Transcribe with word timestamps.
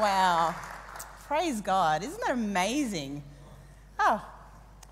Wow. 0.00 0.56
Praise 1.28 1.60
God. 1.60 2.02
Isn't 2.02 2.20
that 2.22 2.32
amazing? 2.32 3.22
Oh, 4.00 4.20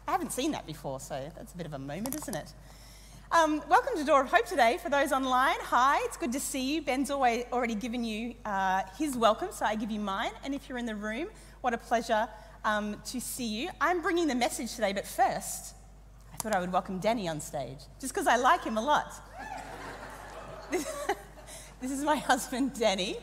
I 0.06 0.12
haven't 0.12 0.30
seen 0.30 0.52
that 0.52 0.64
before, 0.64 1.00
so 1.00 1.28
that's 1.36 1.52
a 1.52 1.56
bit 1.56 1.66
of 1.66 1.72
a 1.72 1.78
moment, 1.78 2.14
isn't 2.14 2.36
it? 2.36 2.52
Um, 3.32 3.60
welcome 3.68 3.96
to 3.96 4.04
Door 4.04 4.20
of 4.22 4.30
Hope 4.30 4.46
today. 4.46 4.78
For 4.80 4.90
those 4.90 5.10
online, 5.10 5.56
hi, 5.62 5.98
it's 6.04 6.16
good 6.16 6.30
to 6.30 6.38
see 6.38 6.74
you. 6.74 6.82
Ben's 6.82 7.10
always 7.10 7.46
already 7.52 7.74
given 7.74 8.04
you 8.04 8.36
uh, 8.44 8.82
his 8.96 9.16
welcome, 9.16 9.48
so 9.50 9.66
I 9.66 9.74
give 9.74 9.90
you 9.90 9.98
mine. 9.98 10.30
And 10.44 10.54
if 10.54 10.68
you're 10.68 10.78
in 10.78 10.86
the 10.86 10.94
room, 10.94 11.26
what 11.62 11.74
a 11.74 11.78
pleasure 11.78 12.28
um, 12.64 12.96
to 13.06 13.20
see 13.20 13.48
you. 13.48 13.70
I'm 13.80 14.02
bringing 14.02 14.28
the 14.28 14.36
message 14.36 14.72
today, 14.76 14.92
but 14.92 15.04
first, 15.04 15.74
I 16.32 16.36
thought 16.36 16.54
I 16.54 16.60
would 16.60 16.72
welcome 16.72 17.00
Danny 17.00 17.26
on 17.26 17.40
stage, 17.40 17.78
just 18.00 18.14
because 18.14 18.28
I 18.28 18.36
like 18.36 18.62
him 18.62 18.78
a 18.78 18.82
lot. 18.82 19.14
this 20.70 21.90
is 21.90 22.04
my 22.04 22.16
husband, 22.16 22.78
Danny, 22.78 23.16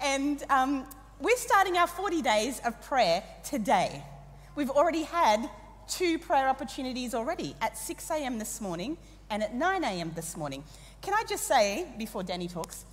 and 0.00 0.44
um, 0.48 0.86
we're 1.20 1.36
starting 1.36 1.76
our 1.76 1.86
40 1.86 2.22
days 2.22 2.60
of 2.64 2.80
prayer 2.82 3.22
today. 3.44 4.02
We've 4.56 4.70
already 4.70 5.04
had 5.04 5.48
two 5.86 6.18
prayer 6.18 6.48
opportunities 6.48 7.14
already 7.14 7.54
at 7.60 7.78
6 7.78 8.10
a.m. 8.10 8.38
this 8.38 8.60
morning 8.60 8.96
and 9.30 9.42
at 9.42 9.54
9 9.54 9.84
a.m. 9.84 10.12
this 10.14 10.36
morning. 10.36 10.64
Can 11.02 11.14
I 11.14 11.22
just 11.28 11.46
say, 11.46 11.86
before 11.98 12.22
Danny 12.22 12.48
talks, 12.48 12.84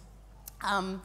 um, 0.63 1.01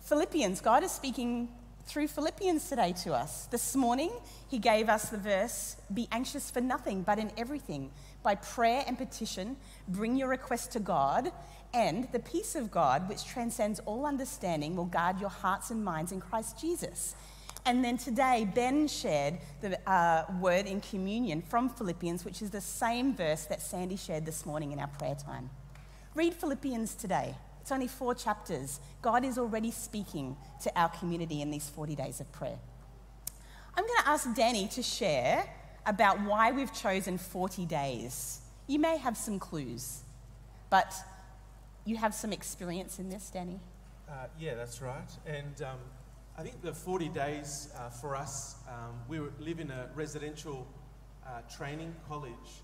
Philippians, 0.00 0.60
God 0.60 0.82
is 0.82 0.90
speaking 0.90 1.48
through 1.86 2.08
Philippians 2.08 2.68
today 2.68 2.92
to 3.04 3.12
us. 3.12 3.46
This 3.46 3.76
morning, 3.76 4.10
he 4.48 4.58
gave 4.58 4.88
us 4.88 5.10
the 5.10 5.18
verse 5.18 5.76
Be 5.92 6.08
anxious 6.10 6.50
for 6.50 6.60
nothing, 6.60 7.02
but 7.02 7.18
in 7.18 7.30
everything, 7.36 7.90
by 8.22 8.34
prayer 8.34 8.84
and 8.86 8.98
petition, 8.98 9.56
bring 9.88 10.16
your 10.16 10.28
request 10.28 10.72
to 10.72 10.80
God, 10.80 11.32
and 11.74 12.08
the 12.12 12.18
peace 12.18 12.54
of 12.54 12.70
God, 12.70 13.08
which 13.08 13.24
transcends 13.24 13.80
all 13.80 14.04
understanding, 14.06 14.76
will 14.76 14.84
guard 14.84 15.20
your 15.20 15.30
hearts 15.30 15.70
and 15.70 15.84
minds 15.84 16.12
in 16.12 16.20
Christ 16.20 16.60
Jesus. 16.60 17.14
And 17.64 17.84
then 17.84 17.96
today, 17.96 18.48
Ben 18.54 18.88
shared 18.88 19.38
the 19.60 19.78
uh, 19.90 20.24
word 20.40 20.66
in 20.66 20.80
communion 20.80 21.42
from 21.42 21.68
Philippians, 21.68 22.24
which 22.24 22.42
is 22.42 22.50
the 22.50 22.60
same 22.60 23.14
verse 23.14 23.44
that 23.44 23.62
Sandy 23.62 23.96
shared 23.96 24.26
this 24.26 24.44
morning 24.44 24.72
in 24.72 24.80
our 24.80 24.88
prayer 24.88 25.14
time. 25.14 25.48
Read 26.14 26.34
Philippians 26.34 26.94
today. 26.94 27.34
It's 27.60 27.70
only 27.70 27.86
four 27.86 28.14
chapters. 28.14 28.80
God 29.00 29.24
is 29.24 29.38
already 29.38 29.70
speaking 29.70 30.36
to 30.64 30.78
our 30.78 30.88
community 30.88 31.40
in 31.40 31.50
these 31.50 31.68
40 31.68 31.94
days 31.94 32.20
of 32.20 32.30
prayer. 32.32 32.58
I'm 33.76 33.84
going 33.86 34.02
to 34.02 34.08
ask 34.08 34.34
Danny 34.34 34.66
to 34.68 34.82
share 34.82 35.48
about 35.86 36.20
why 36.22 36.50
we've 36.50 36.72
chosen 36.74 37.16
40 37.16 37.64
days. 37.66 38.40
You 38.66 38.80
may 38.80 38.96
have 38.98 39.16
some 39.16 39.38
clues, 39.38 40.00
but 40.68 40.92
you 41.84 41.96
have 41.96 42.14
some 42.14 42.32
experience 42.32 42.98
in 42.98 43.08
this, 43.08 43.30
Danny? 43.30 43.60
Uh, 44.08 44.26
yeah, 44.38 44.54
that's 44.54 44.82
right. 44.82 45.10
And 45.26 45.62
um, 45.62 45.78
I 46.38 46.42
think 46.42 46.62
the 46.62 46.72
40 46.72 47.08
days 47.08 47.72
uh, 47.76 47.90
for 47.90 48.14
us, 48.16 48.56
um, 48.68 48.94
we 49.08 49.18
live 49.40 49.60
in 49.60 49.70
a 49.70 49.88
residential 49.94 50.66
uh, 51.26 51.40
training 51.54 51.94
college. 52.08 52.62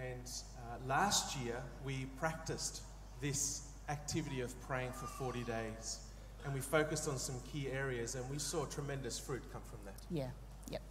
And 0.00 0.28
uh, 0.58 0.76
last 0.86 1.36
year, 1.38 1.62
we 1.84 2.06
practiced 2.18 2.82
this 3.20 3.68
activity 3.88 4.40
of 4.40 4.58
praying 4.62 4.92
for 4.92 5.06
40 5.06 5.44
days. 5.44 6.00
And 6.44 6.52
we 6.52 6.60
focused 6.60 7.08
on 7.08 7.18
some 7.18 7.36
key 7.52 7.68
areas, 7.70 8.16
and 8.16 8.28
we 8.30 8.38
saw 8.38 8.66
tremendous 8.66 9.18
fruit 9.18 9.42
come 9.52 9.62
from 9.62 9.78
that. 9.86 9.94
Yeah, 10.10 10.28
yep. 10.70 10.82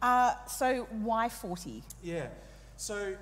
Uh, 0.00 0.34
so, 0.46 0.88
why 0.90 1.28
40? 1.28 1.84
Yeah. 2.02 2.26
So, 2.76 3.14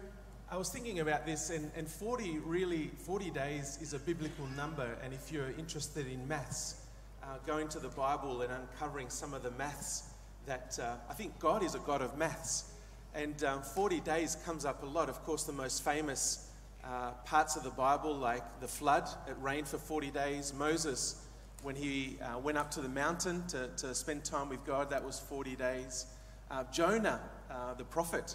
I 0.53 0.57
was 0.57 0.69
thinking 0.69 0.99
about 0.99 1.27
this, 1.27 1.51
and, 1.51 1.71
and 1.77 1.89
40 1.89 2.41
really, 2.41 2.91
40 3.07 3.31
days 3.31 3.79
is 3.81 3.95
a 3.95 4.01
biblical 4.01 4.49
number. 4.57 4.99
And 5.01 5.15
if 5.15 5.31
you're 5.31 5.53
interested 5.57 6.09
in 6.09 6.27
maths, 6.27 6.75
uh, 7.23 7.37
going 7.47 7.69
to 7.69 7.79
the 7.79 7.91
Bible 7.91 8.43
and 8.43 8.53
uncovering 8.53 9.11
some 9.11 9.33
of 9.33 9.45
the 9.45 9.53
maths 9.53 10.11
that 10.47 10.77
uh, 10.83 10.97
I 11.09 11.15
think 11.15 11.39
God 11.39 11.63
is 11.63 11.77
a 11.77 11.79
God 11.79 12.03
of 12.03 12.19
maths. 12.19 12.73
And 13.15 13.45
um, 13.45 13.63
40 13.63 14.01
days 14.01 14.39
comes 14.45 14.65
up 14.65 14.83
a 14.83 14.87
lot. 14.87 15.09
Of 15.09 15.23
course, 15.23 15.45
the 15.45 15.53
most 15.53 15.85
famous 15.85 16.51
uh, 16.83 17.13
parts 17.25 17.55
of 17.55 17.63
the 17.63 17.71
Bible, 17.71 18.13
like 18.13 18.43
the 18.61 18.67
flood, 18.67 19.09
it 19.29 19.37
rained 19.41 19.69
for 19.69 19.79
40 19.79 20.11
days. 20.11 20.53
Moses, 20.53 21.25
when 21.63 21.77
he 21.77 22.19
uh, 22.23 22.41
went 22.41 22.59
up 22.59 22.73
to 22.73 22.81
the 22.81 22.89
mountain 22.89 23.47
to, 23.47 23.69
to 23.77 23.95
spend 23.95 24.25
time 24.25 24.49
with 24.49 24.67
God, 24.67 24.91
that 24.91 25.05
was 25.05 25.21
40 25.21 25.55
days. 25.55 26.07
Uh, 26.51 26.65
Jonah, 26.73 27.21
uh, 27.49 27.75
the 27.75 27.85
prophet, 27.85 28.35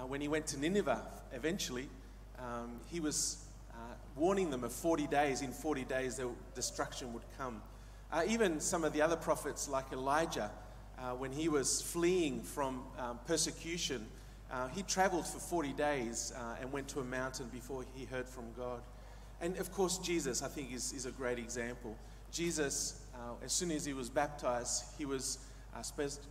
uh, 0.00 0.06
when 0.06 0.20
he 0.20 0.28
went 0.28 0.46
to 0.46 0.58
Nineveh 0.58 1.02
eventually, 1.32 1.88
um, 2.38 2.80
he 2.86 3.00
was 3.00 3.44
uh, 3.72 3.74
warning 4.16 4.50
them 4.50 4.64
of 4.64 4.72
40 4.72 5.06
days. 5.06 5.42
In 5.42 5.52
40 5.52 5.84
days, 5.84 6.16
the 6.16 6.28
destruction 6.54 7.12
would 7.12 7.22
come. 7.36 7.60
Uh, 8.12 8.22
even 8.26 8.60
some 8.60 8.84
of 8.84 8.92
the 8.92 9.02
other 9.02 9.16
prophets, 9.16 9.68
like 9.68 9.92
Elijah, 9.92 10.50
uh, 10.98 11.10
when 11.12 11.32
he 11.32 11.48
was 11.48 11.82
fleeing 11.82 12.42
from 12.42 12.82
um, 12.98 13.18
persecution, 13.26 14.06
uh, 14.50 14.68
he 14.68 14.82
traveled 14.82 15.26
for 15.26 15.38
40 15.38 15.72
days 15.74 16.32
uh, 16.36 16.56
and 16.60 16.72
went 16.72 16.88
to 16.88 17.00
a 17.00 17.04
mountain 17.04 17.48
before 17.52 17.84
he 17.94 18.04
heard 18.04 18.28
from 18.28 18.44
God. 18.56 18.80
And 19.40 19.56
of 19.58 19.72
course, 19.72 19.98
Jesus, 19.98 20.42
I 20.42 20.48
think, 20.48 20.72
is, 20.72 20.92
is 20.92 21.06
a 21.06 21.12
great 21.12 21.38
example. 21.38 21.96
Jesus, 22.32 23.00
as 23.44 23.52
soon 23.52 23.70
as 23.70 23.84
he 23.84 23.92
was 23.92 24.08
baptized, 24.08 24.84
he 24.98 25.04
was 25.04 25.38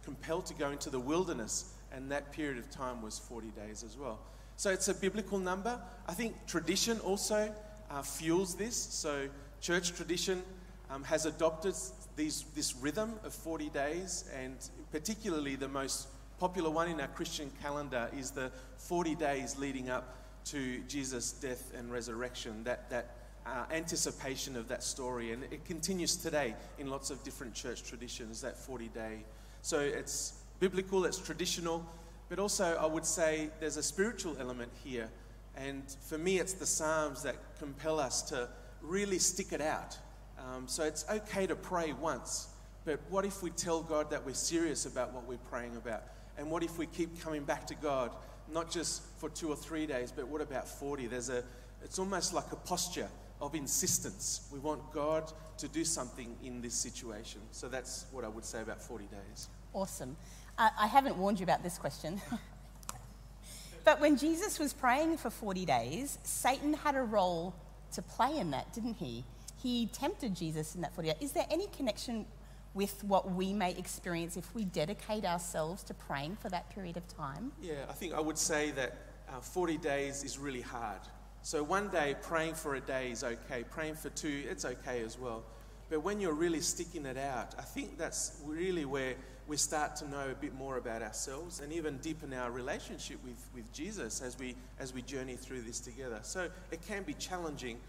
compelled 0.03 0.45
to 0.45 0.53
go 0.53 0.69
into 0.69 0.89
the 0.89 0.99
wilderness 0.99 1.73
and 1.91 2.11
that 2.11 2.31
period 2.31 2.57
of 2.57 2.69
time 2.69 3.01
was 3.01 3.19
40 3.19 3.49
days 3.49 3.83
as 3.83 3.97
well. 3.97 4.19
So 4.55 4.71
it's 4.71 4.87
a 4.87 4.93
biblical 4.93 5.39
number. 5.39 5.79
I 6.07 6.13
think 6.13 6.35
tradition 6.45 6.99
also 6.99 7.53
uh, 7.89 8.01
fuels 8.01 8.55
this. 8.55 8.75
So 8.75 9.27
church 9.61 9.93
tradition 9.93 10.43
um, 10.89 11.03
has 11.03 11.25
adopted 11.25 11.75
these, 12.15 12.43
this 12.55 12.75
rhythm 12.75 13.13
of 13.23 13.33
40 13.33 13.69
days, 13.69 14.29
and 14.37 14.55
particularly 14.91 15.55
the 15.55 15.67
most 15.67 16.07
popular 16.39 16.69
one 16.69 16.89
in 16.89 16.99
our 16.99 17.07
Christian 17.07 17.51
calendar 17.61 18.09
is 18.17 18.31
the 18.31 18.51
40 18.77 19.15
days 19.15 19.57
leading 19.57 19.89
up 19.89 20.15
to 20.45 20.79
Jesus' 20.87 21.31
death 21.31 21.71
and 21.77 21.91
resurrection, 21.91 22.63
that, 22.63 22.89
that 22.89 23.15
uh, 23.45 23.65
anticipation 23.71 24.55
of 24.55 24.67
that 24.67 24.83
story. 24.83 25.31
And 25.31 25.43
it 25.45 25.65
continues 25.65 26.15
today 26.15 26.55
in 26.77 26.89
lots 26.89 27.09
of 27.09 27.23
different 27.23 27.53
church 27.53 27.83
traditions, 27.83 28.41
that 28.41 28.57
40 28.57 28.87
day. 28.89 29.19
So 29.61 29.79
it's 29.79 30.38
biblical, 30.59 31.05
it's 31.05 31.17
traditional, 31.17 31.85
but 32.27 32.39
also 32.39 32.77
I 32.79 32.85
would 32.85 33.05
say 33.05 33.49
there's 33.59 33.77
a 33.77 33.83
spiritual 33.83 34.35
element 34.39 34.71
here. 34.83 35.09
And 35.55 35.83
for 36.07 36.17
me, 36.17 36.39
it's 36.39 36.53
the 36.53 36.65
Psalms 36.65 37.23
that 37.23 37.35
compel 37.57 37.99
us 37.99 38.21
to 38.23 38.47
really 38.81 39.19
stick 39.19 39.51
it 39.51 39.61
out. 39.61 39.97
Um, 40.37 40.67
so 40.67 40.83
it's 40.83 41.05
okay 41.09 41.47
to 41.47 41.55
pray 41.55 41.93
once, 41.93 42.47
but 42.85 42.99
what 43.09 43.25
if 43.25 43.43
we 43.43 43.49
tell 43.49 43.81
God 43.81 44.09
that 44.11 44.25
we're 44.25 44.33
serious 44.33 44.85
about 44.85 45.13
what 45.13 45.27
we're 45.27 45.37
praying 45.37 45.75
about? 45.75 46.03
And 46.37 46.49
what 46.49 46.63
if 46.63 46.77
we 46.77 46.85
keep 46.85 47.21
coming 47.21 47.43
back 47.43 47.67
to 47.67 47.75
God, 47.75 48.11
not 48.51 48.71
just 48.71 49.03
for 49.17 49.29
two 49.29 49.49
or 49.49 49.55
three 49.55 49.85
days, 49.85 50.13
but 50.13 50.27
what 50.27 50.41
about 50.41 50.67
40? 50.67 51.07
There's 51.07 51.29
a, 51.29 51.43
it's 51.83 51.99
almost 51.99 52.33
like 52.33 52.51
a 52.53 52.55
posture 52.55 53.09
of 53.41 53.55
insistence. 53.55 54.47
We 54.51 54.59
want 54.59 54.91
God 54.93 55.31
to 55.57 55.67
do 55.67 55.83
something 55.83 56.35
in 56.43 56.61
this 56.61 56.73
situation. 56.73 57.41
So 57.51 57.67
that's 57.67 58.05
what 58.11 58.23
I 58.23 58.29
would 58.29 58.45
say 58.45 58.61
about 58.61 58.81
40 58.81 59.05
days. 59.05 59.49
Awesome. 59.73 60.15
I, 60.59 60.87
haven't 60.87 61.17
warned 61.17 61.39
you 61.39 61.45
about 61.45 61.63
this 61.63 61.77
question. 61.77 62.21
but 63.85 64.01
when 64.01 64.17
Jesus 64.17 64.59
was 64.59 64.73
praying 64.73 65.17
for 65.17 65.29
40 65.29 65.65
days, 65.65 66.19
Satan 66.23 66.73
had 66.73 66.95
a 66.95 67.01
role 67.01 67.55
to 67.93 68.01
play 68.01 68.37
in 68.37 68.51
that, 68.51 68.73
didn't 68.73 68.95
he? 68.95 69.23
He 69.61 69.87
tempted 69.87 70.35
Jesus 70.35 70.75
in 70.75 70.81
that 70.81 70.93
40 70.93 71.09
days. 71.09 71.17
Is 71.21 71.31
there 71.31 71.45
any 71.49 71.67
connection 71.67 72.25
with 72.73 73.03
what 73.05 73.31
we 73.31 73.53
may 73.53 73.71
experience 73.71 74.37
if 74.37 74.53
we 74.53 74.65
dedicate 74.65 75.25
ourselves 75.25 75.81
to 75.83 75.93
praying 75.93 76.37
for 76.41 76.49
that 76.49 76.69
period 76.69 76.97
of 76.97 77.07
time? 77.07 77.51
Yeah, 77.61 77.85
I 77.89 77.93
think 77.93 78.13
I 78.13 78.19
would 78.19 78.37
say 78.37 78.71
that 78.71 78.97
uh, 79.29 79.39
40 79.39 79.77
days 79.77 80.23
is 80.23 80.37
really 80.37 80.61
hard. 80.61 81.01
So 81.41 81.63
one 81.63 81.87
day 81.87 82.15
praying 82.21 82.55
for 82.55 82.75
a 82.75 82.81
day 82.81 83.11
is 83.11 83.23
okay, 83.23 83.63
praying 83.69 83.95
for 83.95 84.09
two, 84.09 84.43
it's 84.49 84.65
okay 84.65 85.03
as 85.03 85.17
well. 85.17 85.43
But 85.89 86.03
when 86.03 86.19
you're 86.19 86.33
really 86.33 86.61
sticking 86.61 87.05
it 87.05 87.17
out, 87.17 87.55
I 87.57 87.63
think 87.63 87.97
that's 87.97 88.39
really 88.45 88.85
where 88.85 89.15
we 89.47 89.57
start 89.57 89.95
to 89.95 90.07
know 90.07 90.29
a 90.29 90.35
bit 90.35 90.53
more 90.53 90.77
about 90.77 91.01
ourselves 91.01 91.59
and 91.59 91.73
even 91.73 91.97
deepen 91.97 92.33
our 92.33 92.51
relationship 92.51 93.17
with, 93.23 93.43
with 93.55 93.71
Jesus 93.73 94.21
as 94.21 94.37
we, 94.37 94.55
as 94.79 94.93
we 94.93 95.01
journey 95.01 95.35
through 95.35 95.61
this 95.61 95.79
together. 95.79 96.19
So 96.21 96.49
it 96.69 96.83
can 96.87 97.01
be 97.01 97.15
challenging, 97.15 97.79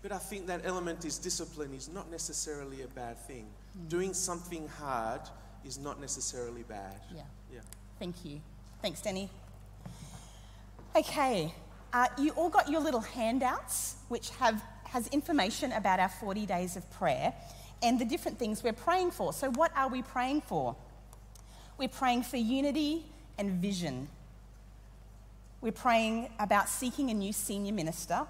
but 0.00 0.12
I 0.12 0.18
think 0.18 0.46
that 0.46 0.62
element 0.64 1.04
is 1.04 1.18
discipline 1.18 1.74
is 1.74 1.90
not 1.90 2.10
necessarily 2.10 2.80
a 2.82 2.88
bad 2.88 3.18
thing. 3.18 3.46
Mm. 3.78 3.88
Doing 3.90 4.14
something 4.14 4.66
hard 4.66 5.20
is 5.62 5.78
not 5.78 6.00
necessarily 6.00 6.62
bad. 6.62 6.96
Yeah. 7.14 7.22
Yeah. 7.52 7.60
Thank 7.98 8.24
you. 8.24 8.40
Thanks, 8.80 9.02
Danny. 9.02 9.28
Okay, 10.96 11.54
uh, 11.92 12.08
you 12.18 12.30
all 12.30 12.48
got 12.48 12.68
your 12.68 12.80
little 12.80 13.00
handouts, 13.00 13.96
which 14.08 14.30
have 14.30 14.62
has 14.90 15.06
information 15.08 15.72
about 15.72 16.00
our 16.00 16.08
40 16.08 16.46
days 16.46 16.76
of 16.76 16.88
prayer 16.90 17.32
and 17.82 17.98
the 17.98 18.04
different 18.04 18.38
things 18.38 18.62
we're 18.62 18.72
praying 18.72 19.12
for. 19.12 19.32
So, 19.32 19.50
what 19.50 19.72
are 19.76 19.88
we 19.88 20.02
praying 20.02 20.42
for? 20.42 20.76
We're 21.78 21.88
praying 21.88 22.24
for 22.24 22.36
unity 22.36 23.06
and 23.38 23.52
vision. 23.62 24.08
We're 25.60 25.72
praying 25.72 26.30
about 26.38 26.68
seeking 26.68 27.10
a 27.10 27.14
new 27.14 27.32
senior 27.32 27.72
minister. 27.72 28.26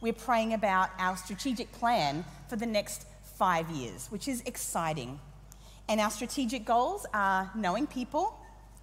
We're 0.00 0.12
praying 0.12 0.52
about 0.52 0.90
our 0.98 1.16
strategic 1.16 1.72
plan 1.72 2.24
for 2.48 2.56
the 2.56 2.66
next 2.66 3.06
five 3.36 3.70
years, 3.70 4.08
which 4.10 4.28
is 4.28 4.42
exciting. 4.46 5.18
And 5.88 6.00
our 6.00 6.10
strategic 6.10 6.64
goals 6.64 7.06
are 7.14 7.50
knowing 7.54 7.86
people, 7.86 8.38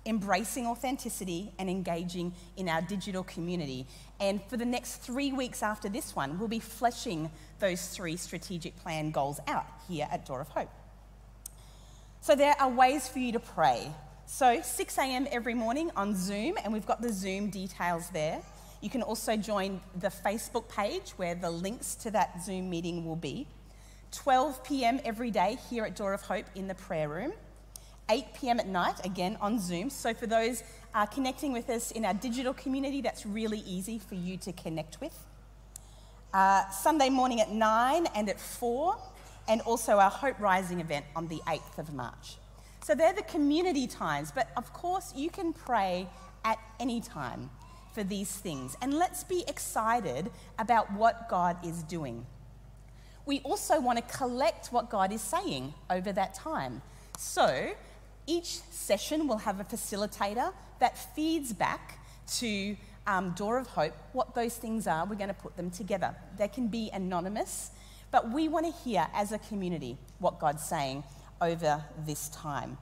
embracing 0.05 0.65
authenticity, 0.65 1.51
and 1.59 1.69
engaging 1.69 2.33
in 2.57 2.67
our 2.67 2.81
digital 2.81 3.23
community. 3.23 3.85
And 4.19 4.41
for 4.43 4.57
the 4.57 4.65
next 4.65 4.97
three 4.97 5.31
weeks 5.31 5.61
after 5.61 5.89
this 5.89 6.15
one, 6.15 6.39
we'll 6.39 6.47
be 6.47 6.59
fleshing 6.59 7.29
those 7.59 7.87
three 7.87 8.17
strategic 8.17 8.75
plan 8.77 9.11
goals 9.11 9.39
out 9.47 9.65
here 9.87 10.07
at 10.11 10.25
Door 10.25 10.41
of 10.41 10.49
Hope. 10.49 10.69
So 12.21 12.35
there 12.35 12.55
are 12.59 12.69
ways 12.69 13.07
for 13.07 13.19
you 13.19 13.31
to 13.33 13.39
pray. 13.39 13.91
So 14.25 14.61
6 14.61 14.97
a.m. 14.97 15.27
every 15.31 15.53
morning 15.53 15.91
on 15.95 16.15
Zoom, 16.15 16.55
and 16.63 16.71
we've 16.71 16.85
got 16.85 17.01
the 17.01 17.11
Zoom 17.11 17.49
details 17.49 18.09
there. 18.09 18.41
You 18.81 18.89
can 18.89 19.03
also 19.03 19.35
join 19.35 19.81
the 19.99 20.07
Facebook 20.07 20.67
page 20.69 21.11
where 21.17 21.35
the 21.35 21.51
links 21.51 21.95
to 21.95 22.11
that 22.11 22.43
Zoom 22.43 22.69
meeting 22.69 23.05
will 23.05 23.15
be. 23.15 23.47
12 24.11 24.63
p.m. 24.63 24.99
every 25.05 25.31
day 25.31 25.57
here 25.69 25.85
at 25.85 25.95
Door 25.95 26.13
of 26.13 26.21
Hope 26.21 26.45
in 26.55 26.67
the 26.67 26.75
prayer 26.75 27.07
room. 27.07 27.33
8 28.09 28.25
p.m. 28.33 28.59
at 28.59 28.67
night, 28.67 29.05
again 29.05 29.37
on 29.41 29.59
Zoom. 29.59 29.89
So, 29.89 30.13
for 30.13 30.27
those 30.27 30.63
uh, 30.93 31.05
connecting 31.05 31.53
with 31.53 31.69
us 31.69 31.91
in 31.91 32.05
our 32.05 32.13
digital 32.13 32.53
community, 32.53 33.01
that's 33.01 33.25
really 33.25 33.59
easy 33.59 33.99
for 33.99 34.15
you 34.15 34.37
to 34.37 34.51
connect 34.53 34.99
with. 35.01 35.17
Uh, 36.33 36.69
Sunday 36.69 37.09
morning 37.09 37.41
at 37.41 37.51
9 37.51 38.07
and 38.15 38.29
at 38.29 38.39
4, 38.39 38.97
and 39.47 39.61
also 39.61 39.99
our 39.99 40.09
Hope 40.09 40.39
Rising 40.39 40.79
event 40.79 41.05
on 41.15 41.27
the 41.27 41.41
8th 41.47 41.77
of 41.77 41.93
March. 41.93 42.37
So, 42.83 42.95
they're 42.95 43.13
the 43.13 43.23
community 43.23 43.87
times, 43.87 44.31
but 44.33 44.49
of 44.57 44.73
course, 44.73 45.13
you 45.15 45.29
can 45.29 45.53
pray 45.53 46.07
at 46.43 46.57
any 46.79 47.01
time 47.01 47.49
for 47.93 48.03
these 48.03 48.31
things. 48.31 48.75
And 48.81 48.93
let's 48.93 49.23
be 49.23 49.43
excited 49.47 50.31
about 50.57 50.91
what 50.93 51.29
God 51.29 51.57
is 51.65 51.83
doing. 51.83 52.25
We 53.25 53.39
also 53.41 53.79
want 53.79 53.97
to 53.97 54.17
collect 54.17 54.67
what 54.67 54.89
God 54.89 55.11
is 55.11 55.21
saying 55.21 55.73
over 55.89 56.11
that 56.11 56.33
time. 56.33 56.81
So, 57.17 57.71
each 58.31 58.61
session 58.71 59.27
will 59.27 59.39
have 59.39 59.59
a 59.59 59.65
facilitator 59.65 60.53
that 60.79 60.97
feeds 61.15 61.51
back 61.51 61.99
to 62.37 62.77
um, 63.05 63.31
Door 63.31 63.57
of 63.57 63.67
Hope 63.67 63.93
what 64.13 64.33
those 64.33 64.55
things 64.55 64.87
are. 64.87 65.05
We're 65.05 65.15
going 65.15 65.27
to 65.27 65.33
put 65.33 65.57
them 65.57 65.69
together. 65.69 66.15
They 66.37 66.47
can 66.47 66.67
be 66.67 66.89
anonymous, 66.93 67.71
but 68.09 68.31
we 68.31 68.47
want 68.47 68.65
to 68.67 68.71
hear 68.83 69.05
as 69.13 69.33
a 69.33 69.39
community 69.39 69.97
what 70.19 70.39
God's 70.39 70.63
saying 70.63 71.03
over 71.41 71.83
this 72.05 72.29
time. 72.29 72.77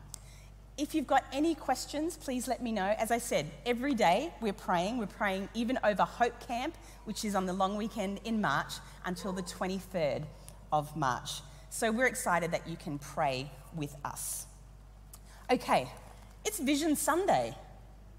If 0.78 0.94
you've 0.94 1.08
got 1.08 1.26
any 1.34 1.56
questions, 1.56 2.16
please 2.16 2.48
let 2.48 2.62
me 2.62 2.72
know. 2.72 2.94
As 3.00 3.10
I 3.10 3.18
said, 3.18 3.50
every 3.66 3.96
day 3.96 4.32
we're 4.42 4.54
praying. 4.54 5.00
We're 5.00 5.08
praying 5.08 5.50
even 5.56 5.80
over 5.84 6.04
Hope 6.04 6.40
Camp, 6.48 6.78
which 7.06 7.26
is 7.26 7.34
on 7.34 7.48
the 7.48 7.54
long 7.54 7.76
weekend 7.76 8.22
in 8.24 8.40
March, 8.40 8.74
until 9.04 9.34
the 9.34 9.42
23rd 9.42 10.26
of 10.72 10.96
March. 10.96 11.42
So 11.72 11.92
we're 11.92 12.06
excited 12.06 12.52
that 12.52 12.68
you 12.68 12.78
can 12.78 13.00
pray 13.00 13.52
with 13.76 13.96
us. 14.06 14.46
Okay, 15.52 15.92
it's 16.46 16.60
Vision 16.60 16.96
Sunday. 16.96 17.56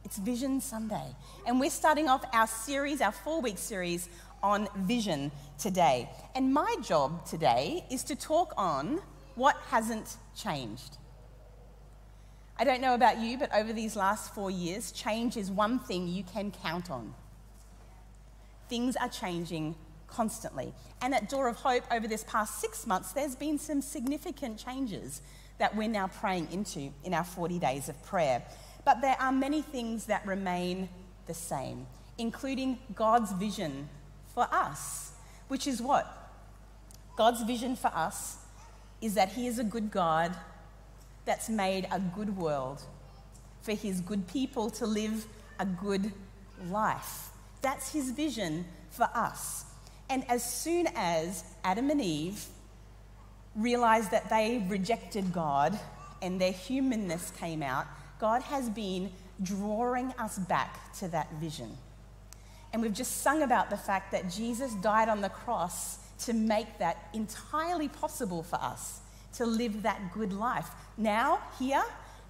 It's 0.04 0.18
Vision 0.18 0.60
Sunday. 0.60 1.14
And 1.46 1.60
we're 1.60 1.70
starting 1.70 2.08
off 2.08 2.24
our 2.32 2.48
series, 2.48 3.00
our 3.00 3.12
four 3.12 3.40
week 3.40 3.56
series 3.56 4.08
on 4.42 4.66
vision 4.78 5.30
today. 5.56 6.10
And 6.34 6.52
my 6.52 6.74
job 6.82 7.24
today 7.24 7.84
is 7.88 8.02
to 8.04 8.16
talk 8.16 8.52
on 8.56 9.00
what 9.36 9.56
hasn't 9.68 10.16
changed. 10.36 10.96
I 12.58 12.64
don't 12.64 12.80
know 12.80 12.94
about 12.94 13.20
you, 13.20 13.38
but 13.38 13.54
over 13.54 13.72
these 13.72 13.94
last 13.94 14.34
four 14.34 14.50
years, 14.50 14.90
change 14.90 15.36
is 15.36 15.52
one 15.52 15.78
thing 15.78 16.08
you 16.08 16.24
can 16.24 16.50
count 16.50 16.90
on. 16.90 17.14
Things 18.68 18.96
are 18.96 19.08
changing 19.08 19.76
constantly. 20.08 20.74
And 21.00 21.14
at 21.14 21.28
Door 21.28 21.46
of 21.46 21.56
Hope, 21.58 21.84
over 21.92 22.08
this 22.08 22.24
past 22.24 22.60
six 22.60 22.88
months, 22.88 23.12
there's 23.12 23.36
been 23.36 23.56
some 23.56 23.82
significant 23.82 24.58
changes 24.58 25.22
that 25.60 25.76
we're 25.76 25.88
now 25.88 26.08
praying 26.08 26.48
into 26.50 26.90
in 27.04 27.12
our 27.12 27.22
40 27.22 27.58
days 27.58 27.90
of 27.90 28.02
prayer. 28.02 28.42
But 28.86 29.02
there 29.02 29.16
are 29.20 29.30
many 29.30 29.60
things 29.60 30.06
that 30.06 30.26
remain 30.26 30.88
the 31.26 31.34
same, 31.34 31.86
including 32.16 32.78
God's 32.94 33.30
vision 33.32 33.90
for 34.34 34.48
us, 34.50 35.12
which 35.48 35.66
is 35.66 35.82
what? 35.82 36.32
God's 37.14 37.42
vision 37.42 37.76
for 37.76 37.88
us 37.88 38.38
is 39.02 39.14
that 39.14 39.32
He 39.32 39.46
is 39.46 39.58
a 39.58 39.64
good 39.64 39.90
God 39.90 40.34
that's 41.26 41.50
made 41.50 41.86
a 41.92 42.00
good 42.00 42.38
world 42.38 42.80
for 43.60 43.72
His 43.72 44.00
good 44.00 44.26
people 44.26 44.70
to 44.70 44.86
live 44.86 45.26
a 45.58 45.66
good 45.66 46.10
life. 46.70 47.28
That's 47.60 47.92
His 47.92 48.12
vision 48.12 48.64
for 48.88 49.10
us. 49.14 49.66
And 50.08 50.24
as 50.30 50.42
soon 50.42 50.88
as 50.96 51.44
Adam 51.62 51.90
and 51.90 52.00
Eve 52.00 52.46
realized 53.56 54.11
that 54.11 54.29
they 54.31 54.64
rejected 54.69 55.32
God 55.32 55.79
and 56.23 56.41
their 56.41 56.52
humanness 56.52 57.32
came 57.38 57.62
out, 57.62 57.87
God 58.19 58.43
has 58.43 58.69
been 58.69 59.11
drawing 59.43 60.12
us 60.19 60.38
back 60.38 60.93
to 60.99 61.08
that 61.08 61.32
vision. 61.35 61.76
And 62.73 62.82
we've 62.82 62.93
just 62.93 63.23
sung 63.23 63.43
about 63.43 63.70
the 63.70 63.76
fact 63.76 64.12
that 64.12 64.31
Jesus 64.31 64.75
died 64.75 65.08
on 65.08 65.20
the 65.20 65.29
cross 65.29 65.99
to 66.20 66.32
make 66.32 66.79
that 66.79 67.08
entirely 67.14 67.88
possible 67.88 68.43
for 68.43 68.56
us 68.56 69.00
to 69.35 69.47
live 69.47 69.82
that 69.82 70.12
good 70.12 70.32
life 70.32 70.69
now, 70.97 71.41
here, 71.58 71.82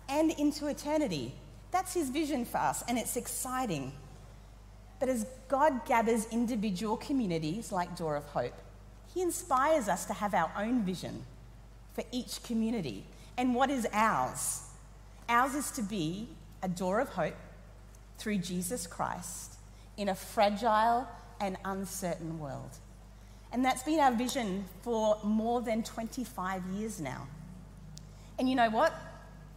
and 0.09 0.31
into 0.33 0.67
eternity. 0.67 1.35
That's 1.71 1.95
his 1.95 2.11
vision 2.11 2.45
for 2.45 2.59
us, 2.59 2.83
and 2.89 2.99
it's 2.99 3.17
exciting. 3.17 3.93
But 4.99 5.09
as 5.09 5.27
God 5.49 5.87
gathers 5.87 6.27
individual 6.31 6.97
communities 6.97 7.73
like 7.73 7.97
Door 7.97 8.17
of 8.17 8.25
Hope, 8.27 8.55
he 9.15 9.23
inspires 9.23 9.89
us 9.89 10.05
to 10.07 10.12
have 10.12 10.35
our 10.35 10.51
own 10.57 10.83
vision 10.83 11.25
for 11.95 12.05
each 12.12 12.43
community. 12.43 13.05
And 13.37 13.55
what 13.55 13.71
is 13.71 13.87
ours? 13.93 14.62
Ours 15.29 15.55
is 15.55 15.71
to 15.73 15.83
be 15.83 16.29
a 16.62 16.69
door 16.69 17.01
of 17.01 17.09
hope 17.11 17.37
through 18.19 18.39
Jesus 18.39 18.87
Christ 18.87 19.55
in 19.97 20.09
a 20.09 20.15
fragile 20.15 21.09
and 21.41 21.57
uncertain 21.65 22.39
world. 22.39 22.71
And 23.53 23.65
that's 23.65 23.83
been 23.83 23.99
our 23.99 24.12
vision 24.12 24.65
for 24.83 25.19
more 25.25 25.61
than 25.61 25.83
25 25.83 26.62
years 26.67 27.01
now. 27.01 27.27
And 28.39 28.49
you 28.49 28.55
know 28.55 28.71
what? 28.71 28.95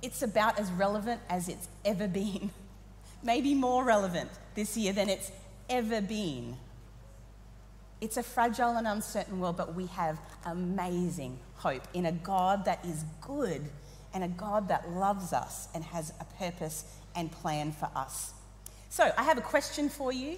It's 0.01 0.21
about 0.21 0.59
as 0.59 0.71
relevant 0.71 1.21
as 1.29 1.47
it's 1.47 1.67
ever 1.85 2.07
been. 2.07 2.50
Maybe 3.23 3.53
more 3.53 3.83
relevant 3.83 4.29
this 4.55 4.75
year 4.75 4.94
than 4.94 5.09
it's 5.09 5.31
ever 5.69 6.01
been. 6.01 6.57
It's 8.01 8.17
a 8.17 8.23
fragile 8.23 8.75
and 8.77 8.87
uncertain 8.87 9.39
world, 9.39 9.57
but 9.57 9.75
we 9.75 9.88
have 9.88 10.19
amazing 10.45 11.39
hope 11.55 11.88
in 11.93 12.05
a 12.05 12.12
God 12.12 12.65
that 12.65 12.83
is 12.85 13.05
good 13.21 13.62
and 14.13 14.23
a 14.23 14.27
God 14.27 14.67
that 14.67 14.89
loves 14.91 15.33
us 15.33 15.69
and 15.73 15.83
has 15.83 16.13
a 16.19 16.25
purpose 16.38 16.85
and 17.15 17.31
plan 17.31 17.71
for 17.71 17.89
us. 17.95 18.33
So, 18.89 19.12
I 19.17 19.23
have 19.23 19.38
a 19.38 19.41
question 19.41 19.89
for 19.89 20.12
you. 20.12 20.38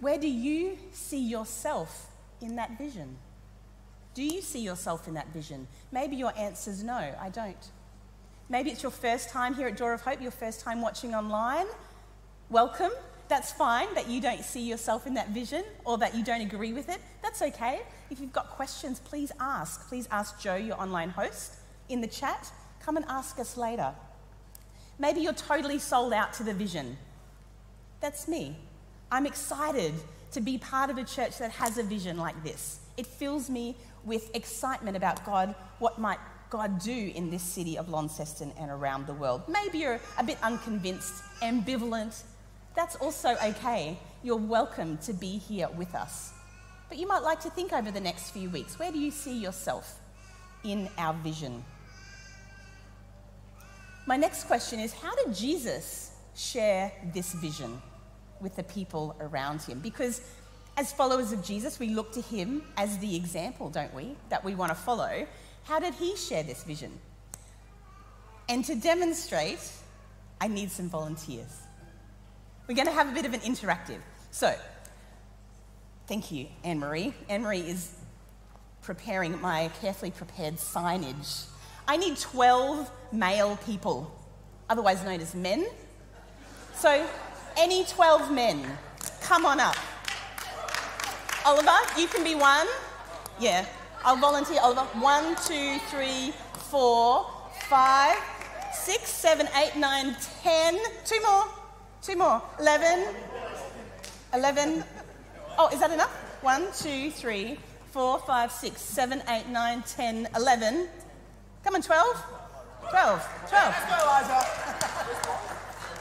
Where 0.00 0.18
do 0.18 0.28
you 0.28 0.78
see 0.92 1.18
yourself 1.18 2.08
in 2.40 2.56
that 2.56 2.78
vision? 2.78 3.16
Do 4.14 4.22
you 4.22 4.40
see 4.42 4.60
yourself 4.60 5.08
in 5.08 5.14
that 5.14 5.32
vision? 5.32 5.66
Maybe 5.90 6.16
your 6.16 6.36
answer 6.36 6.70
is 6.70 6.82
no, 6.82 7.14
I 7.20 7.28
don't. 7.30 7.70
Maybe 8.48 8.70
it's 8.70 8.82
your 8.82 8.92
first 8.92 9.28
time 9.30 9.54
here 9.54 9.68
at 9.68 9.76
Door 9.76 9.94
of 9.94 10.00
Hope, 10.02 10.20
your 10.20 10.30
first 10.30 10.60
time 10.60 10.80
watching 10.80 11.14
online. 11.14 11.66
Welcome. 12.50 12.92
That's 13.28 13.52
fine 13.52 13.92
that 13.94 14.08
you 14.08 14.20
don't 14.20 14.42
see 14.42 14.62
yourself 14.62 15.06
in 15.06 15.14
that 15.14 15.28
vision 15.30 15.64
or 15.84 15.98
that 15.98 16.14
you 16.14 16.24
don't 16.24 16.40
agree 16.40 16.72
with 16.72 16.88
it. 16.88 16.98
That's 17.22 17.42
okay. 17.42 17.82
If 18.10 18.20
you've 18.20 18.32
got 18.32 18.50
questions, 18.50 19.00
please 19.00 19.30
ask. 19.38 19.86
Please 19.88 20.08
ask 20.10 20.40
Joe, 20.40 20.56
your 20.56 20.80
online 20.80 21.10
host, 21.10 21.56
in 21.88 22.00
the 22.00 22.06
chat. 22.06 22.50
Come 22.80 22.96
and 22.96 23.04
ask 23.06 23.38
us 23.38 23.56
later. 23.56 23.92
Maybe 24.98 25.20
you're 25.20 25.32
totally 25.34 25.78
sold 25.78 26.12
out 26.12 26.32
to 26.34 26.42
the 26.42 26.54
vision. 26.54 26.96
That's 28.00 28.28
me. 28.28 28.56
I'm 29.12 29.26
excited 29.26 29.94
to 30.32 30.40
be 30.40 30.58
part 30.58 30.90
of 30.90 30.98
a 30.98 31.04
church 31.04 31.38
that 31.38 31.50
has 31.52 31.78
a 31.78 31.82
vision 31.82 32.16
like 32.16 32.42
this. 32.42 32.80
It 32.96 33.06
fills 33.06 33.50
me 33.50 33.76
with 34.04 34.34
excitement 34.34 34.96
about 34.96 35.24
God, 35.24 35.54
what 35.78 35.98
might 35.98 36.18
God 36.50 36.78
do 36.80 37.12
in 37.14 37.30
this 37.30 37.42
city 37.42 37.76
of 37.76 37.90
Launceston 37.90 38.52
and 38.58 38.70
around 38.70 39.06
the 39.06 39.12
world. 39.12 39.42
Maybe 39.48 39.78
you're 39.78 40.00
a 40.16 40.24
bit 40.24 40.38
unconvinced, 40.42 41.22
ambivalent, 41.42 42.22
that's 42.78 42.94
also 42.96 43.36
okay. 43.44 43.98
You're 44.22 44.36
welcome 44.36 44.98
to 44.98 45.12
be 45.12 45.36
here 45.36 45.68
with 45.76 45.96
us. 45.96 46.32
But 46.88 46.98
you 46.98 47.08
might 47.08 47.24
like 47.24 47.40
to 47.40 47.50
think 47.50 47.72
over 47.72 47.90
the 47.90 48.00
next 48.00 48.30
few 48.30 48.48
weeks 48.50 48.78
where 48.78 48.92
do 48.92 49.00
you 49.00 49.10
see 49.10 49.36
yourself 49.36 49.98
in 50.62 50.88
our 50.96 51.12
vision? 51.14 51.64
My 54.06 54.16
next 54.16 54.44
question 54.44 54.78
is 54.78 54.92
how 54.92 55.12
did 55.16 55.34
Jesus 55.34 56.12
share 56.36 56.92
this 57.12 57.32
vision 57.32 57.82
with 58.40 58.54
the 58.54 58.62
people 58.62 59.16
around 59.18 59.60
him? 59.60 59.80
Because 59.80 60.22
as 60.76 60.92
followers 60.92 61.32
of 61.32 61.42
Jesus, 61.42 61.80
we 61.80 61.88
look 61.88 62.12
to 62.12 62.22
him 62.22 62.62
as 62.76 62.96
the 62.98 63.16
example, 63.16 63.70
don't 63.70 63.92
we, 63.92 64.14
that 64.28 64.44
we 64.44 64.54
want 64.54 64.70
to 64.70 64.76
follow. 64.76 65.26
How 65.64 65.80
did 65.80 65.94
he 65.94 66.14
share 66.14 66.44
this 66.44 66.62
vision? 66.62 66.92
And 68.48 68.64
to 68.66 68.76
demonstrate, 68.76 69.68
I 70.40 70.46
need 70.46 70.70
some 70.70 70.88
volunteers. 70.88 71.67
We're 72.68 72.74
going 72.74 72.86
to 72.86 72.92
have 72.92 73.08
a 73.08 73.12
bit 73.12 73.24
of 73.24 73.32
an 73.32 73.40
interactive. 73.40 73.98
So, 74.30 74.54
thank 76.06 76.30
you, 76.30 76.46
Anne 76.62 76.78
Marie. 76.78 77.14
Anne 77.28 77.42
Marie 77.42 77.60
is 77.60 77.94
preparing 78.82 79.40
my 79.40 79.70
carefully 79.80 80.10
prepared 80.10 80.56
signage 80.56 81.46
I 81.90 81.96
need 81.96 82.18
12 82.18 82.90
male 83.12 83.56
people, 83.64 84.14
otherwise 84.68 85.02
known 85.02 85.22
as 85.22 85.34
men. 85.34 85.66
So, 86.74 87.06
any 87.56 87.84
12 87.84 88.30
men, 88.30 88.62
come 89.22 89.46
on 89.46 89.58
up. 89.58 89.74
Oliver, 91.46 91.78
you 91.96 92.06
can 92.06 92.22
be 92.22 92.34
one. 92.34 92.66
Yeah, 93.40 93.64
I'll 94.04 94.16
volunteer, 94.16 94.58
Oliver. 94.60 94.82
One, 95.00 95.34
two, 95.46 95.78
three, 95.88 96.34
four, 96.70 97.24
five, 97.70 98.18
six, 98.74 99.08
seven, 99.08 99.48
eight, 99.56 99.74
nine, 99.74 100.14
ten. 100.42 100.78
Two 101.06 101.22
more. 101.22 101.57
Two 102.08 102.16
more. 102.16 102.40
Eleven. 102.58 103.14
Eleven. 104.32 104.82
Oh, 105.58 105.68
is 105.68 105.80
that 105.80 105.90
enough? 105.90 106.10
One, 106.40 106.64
two, 106.72 107.10
three, 107.10 107.58
four, 107.90 108.18
five, 108.20 108.50
six, 108.50 108.80
seven, 108.80 109.22
eight, 109.28 109.46
nine, 109.50 109.82
ten, 109.82 110.26
eleven. 110.34 110.88
Come 111.64 111.74
on, 111.74 111.82
twelve. 111.82 112.16
Twelve. 112.88 113.22
Twelve. 113.46 113.74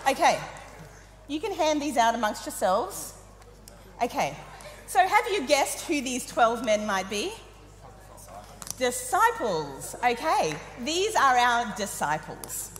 Okay. 0.09 0.39
You 1.27 1.41
can 1.41 1.51
hand 1.51 1.81
these 1.81 1.97
out 1.97 2.15
amongst 2.15 2.45
yourselves. 2.45 3.13
Okay. 4.01 4.37
So, 4.85 4.99
have 4.99 5.25
you 5.33 5.45
guessed 5.45 5.85
who 5.85 6.01
these 6.01 6.25
12 6.25 6.63
men 6.63 6.87
might 6.87 7.09
be? 7.09 7.33
Disciples. 8.79 9.97
Okay. 10.01 10.53
These 10.85 11.13
are 11.17 11.37
our 11.37 11.75
disciples. 11.75 12.71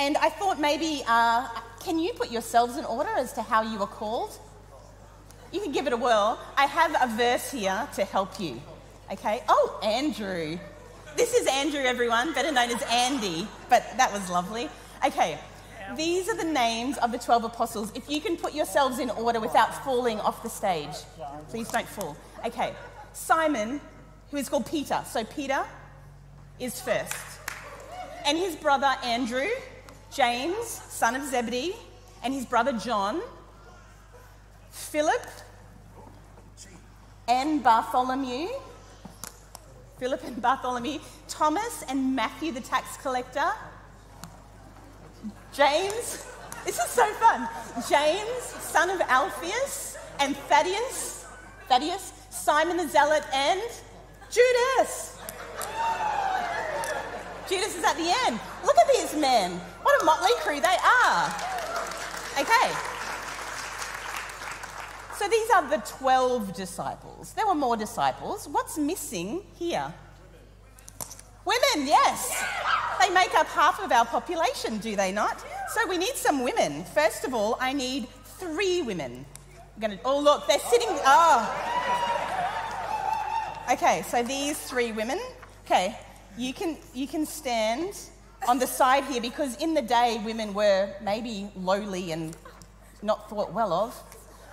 And 0.00 0.16
I 0.16 0.30
thought 0.30 0.58
maybe, 0.58 1.04
uh, 1.06 1.46
can 1.84 1.98
you 1.98 2.12
put 2.14 2.30
yourselves 2.30 2.76
in 2.76 2.84
order 2.84 3.10
as 3.10 3.32
to 3.34 3.42
how 3.42 3.62
you 3.62 3.78
were 3.78 3.86
called? 3.86 4.38
You 5.52 5.60
can 5.60 5.70
give 5.70 5.86
it 5.86 5.92
a 5.92 5.96
whirl. 5.96 6.38
I 6.56 6.66
have 6.66 6.96
a 7.00 7.14
verse 7.14 7.52
here 7.52 7.86
to 7.94 8.04
help 8.04 8.40
you. 8.40 8.60
Okay? 9.12 9.42
Oh, 9.48 9.78
Andrew. 9.82 10.58
This 11.16 11.34
is 11.34 11.46
Andrew, 11.46 11.80
everyone, 11.80 12.32
better 12.32 12.50
known 12.50 12.70
as 12.70 12.82
Andy, 12.90 13.46
but 13.68 13.84
that 13.96 14.12
was 14.12 14.28
lovely. 14.30 14.68
Okay, 15.06 15.38
these 15.96 16.28
are 16.28 16.36
the 16.36 16.50
names 16.50 16.96
of 16.98 17.12
the 17.12 17.18
12 17.18 17.44
apostles. 17.44 17.92
If 17.94 18.10
you 18.10 18.20
can 18.20 18.36
put 18.36 18.52
yourselves 18.52 18.98
in 18.98 19.10
order 19.10 19.38
without 19.38 19.84
falling 19.84 20.18
off 20.20 20.42
the 20.42 20.48
stage, 20.48 20.96
please 21.50 21.68
don't 21.68 21.86
fall. 21.86 22.16
Okay, 22.44 22.74
Simon, 23.12 23.80
who 24.32 24.38
is 24.38 24.48
called 24.48 24.66
Peter. 24.66 25.02
So 25.06 25.22
Peter 25.22 25.64
is 26.58 26.80
first. 26.80 27.14
And 28.26 28.36
his 28.36 28.56
brother 28.56 28.92
Andrew, 29.04 29.46
James, 30.14 30.66
son 30.66 31.16
of 31.16 31.24
Zebedee, 31.24 31.74
and 32.22 32.32
his 32.32 32.46
brother 32.46 32.72
John, 32.72 33.20
Philip, 34.70 35.26
and 37.26 37.62
Bartholomew. 37.62 38.48
Philip 39.98 40.24
and 40.24 40.42
Bartholomew, 40.42 40.98
Thomas 41.28 41.84
and 41.88 42.14
Matthew 42.14 42.52
the 42.52 42.60
tax 42.60 42.96
collector, 42.98 43.52
James, 45.52 46.26
this 46.64 46.78
is 46.78 46.90
so 46.90 47.06
fun, 47.14 47.48
James, 47.88 48.42
son 48.42 48.90
of 48.90 49.00
Alphaeus, 49.02 49.96
and 50.18 50.36
Thaddeus, 50.48 51.26
Thaddeus, 51.68 52.12
Simon 52.30 52.76
the 52.76 52.88
Zealot, 52.88 53.22
and 53.32 53.60
Judas. 54.30 55.13
Judas 57.48 57.76
is 57.76 57.84
at 57.84 57.96
the 57.96 58.12
end. 58.26 58.40
Look 58.64 58.76
at 58.78 58.86
these 58.94 59.14
men. 59.20 59.52
What 59.82 60.00
a 60.00 60.04
motley 60.04 60.32
crew 60.40 60.60
they 60.60 60.76
are. 60.84 61.26
Okay. 62.40 62.72
So 65.16 65.28
these 65.28 65.50
are 65.50 65.68
the 65.68 65.82
12 65.98 66.54
disciples. 66.54 67.32
There 67.34 67.46
were 67.46 67.54
more 67.54 67.76
disciples. 67.76 68.48
What's 68.48 68.76
missing 68.78 69.42
here? 69.54 69.92
Women, 71.44 71.86
yes. 71.86 72.42
They 73.00 73.10
make 73.10 73.34
up 73.34 73.46
half 73.48 73.82
of 73.82 73.92
our 73.92 74.06
population, 74.06 74.78
do 74.78 74.96
they 74.96 75.12
not? 75.12 75.44
So 75.68 75.86
we 75.86 75.98
need 75.98 76.14
some 76.14 76.42
women. 76.42 76.84
First 76.84 77.24
of 77.24 77.34
all, 77.34 77.56
I 77.60 77.72
need 77.72 78.08
three 78.38 78.82
women. 78.82 79.24
I'm 79.74 79.80
gonna, 79.80 79.98
oh, 80.04 80.18
look, 80.18 80.46
they're 80.46 80.58
sitting. 80.58 80.88
Oh. 80.90 81.50
Okay, 83.72 84.02
so 84.08 84.22
these 84.22 84.58
three 84.58 84.92
women. 84.92 85.20
Okay, 85.64 85.96
you 86.36 86.52
can, 86.52 86.76
you 86.92 87.06
can 87.06 87.26
stand 87.26 87.96
on 88.48 88.58
the 88.58 88.66
side 88.66 89.04
here 89.04 89.20
because 89.20 89.56
in 89.56 89.74
the 89.74 89.82
day 89.82 90.20
women 90.24 90.52
were 90.54 90.90
maybe 91.02 91.48
lowly 91.56 92.12
and 92.12 92.36
not 93.02 93.28
thought 93.28 93.52
well 93.52 93.72
of. 93.72 94.02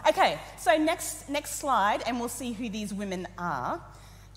Okay, 0.08 0.40
so 0.58 0.76
next, 0.78 1.30
next 1.30 1.56
slide, 1.56 2.02
and 2.08 2.20
we'll 2.20 2.30
see 2.30 2.54
who 2.54 2.70
these 2.70 2.94
women 2.94 3.28
are. 3.38 3.82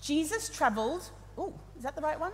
Jesus 0.01 0.49
traveled, 0.49 1.09
oh, 1.37 1.53
is 1.75 1.83
that 1.83 1.95
the 1.95 2.01
right 2.01 2.19
one? 2.19 2.31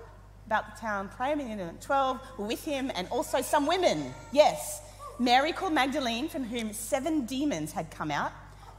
About 0.47 0.75
the 0.75 0.81
town, 0.81 1.09
praying 1.15 1.39
12 1.79 2.19
were 2.37 2.45
with 2.45 2.63
him, 2.63 2.91
and 2.93 3.07
also 3.07 3.41
some 3.41 3.65
women. 3.65 4.13
Yes. 4.33 4.81
Mary 5.17 5.53
called 5.53 5.71
Magdalene, 5.71 6.27
from 6.27 6.43
whom 6.43 6.73
seven 6.73 7.25
demons 7.25 7.71
had 7.71 7.89
come 7.89 8.11
out. 8.11 8.33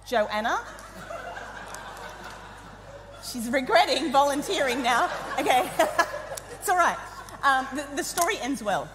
Joanna. 0.06 0.60
She's 3.24 3.48
regretting 3.48 4.12
volunteering 4.12 4.82
now. 4.82 5.08
Okay. 5.38 5.70
it's 6.62 6.68
all 6.68 6.76
right. 6.76 6.96
Um, 7.42 7.66
the, 7.74 7.96
the, 7.96 8.04
story 8.04 8.36
ends 8.40 8.62
well. 8.62 8.88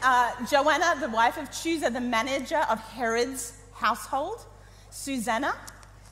Uh, 0.00 0.30
Joanna, 0.48 0.94
the 1.00 1.08
wife 1.08 1.36
of 1.36 1.50
Chuza, 1.50 1.92
the 1.92 2.00
manager 2.00 2.60
of 2.70 2.78
Herod's 2.78 3.52
household, 3.74 4.46
Susanna, 4.90 5.56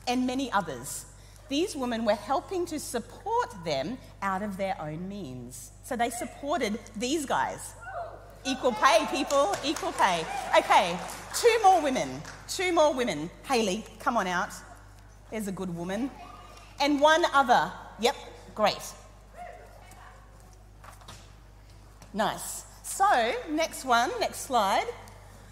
and 0.09 0.27
many 0.27 0.51
others. 0.51 1.05
These 1.47 1.73
women 1.77 2.03
were 2.03 2.15
helping 2.15 2.65
to 2.65 2.81
support 2.81 3.55
them 3.63 3.97
out 4.21 4.41
of 4.41 4.57
their 4.57 4.75
own 4.81 5.07
means. 5.07 5.71
So 5.83 5.95
they 5.95 6.09
supported 6.09 6.77
these 6.97 7.25
guys. 7.25 7.75
Equal 8.43 8.73
pay, 8.73 9.07
people, 9.09 9.55
equal 9.63 9.93
pay. 9.93 10.25
Okay, 10.57 10.99
two 11.33 11.59
more 11.63 11.81
women. 11.81 12.21
Two 12.49 12.73
more 12.73 12.93
women. 12.93 13.29
Haley, 13.47 13.85
come 14.01 14.17
on 14.17 14.27
out. 14.27 14.51
There's 15.31 15.47
a 15.47 15.53
good 15.53 15.73
woman. 15.73 16.11
And 16.81 16.99
one 16.99 17.23
other. 17.33 17.71
Yep, 18.01 18.17
great. 18.53 18.83
Nice. 22.13 22.65
So, 22.83 23.33
next 23.49 23.85
one, 23.85 24.11
next 24.19 24.41
slide. 24.41 24.85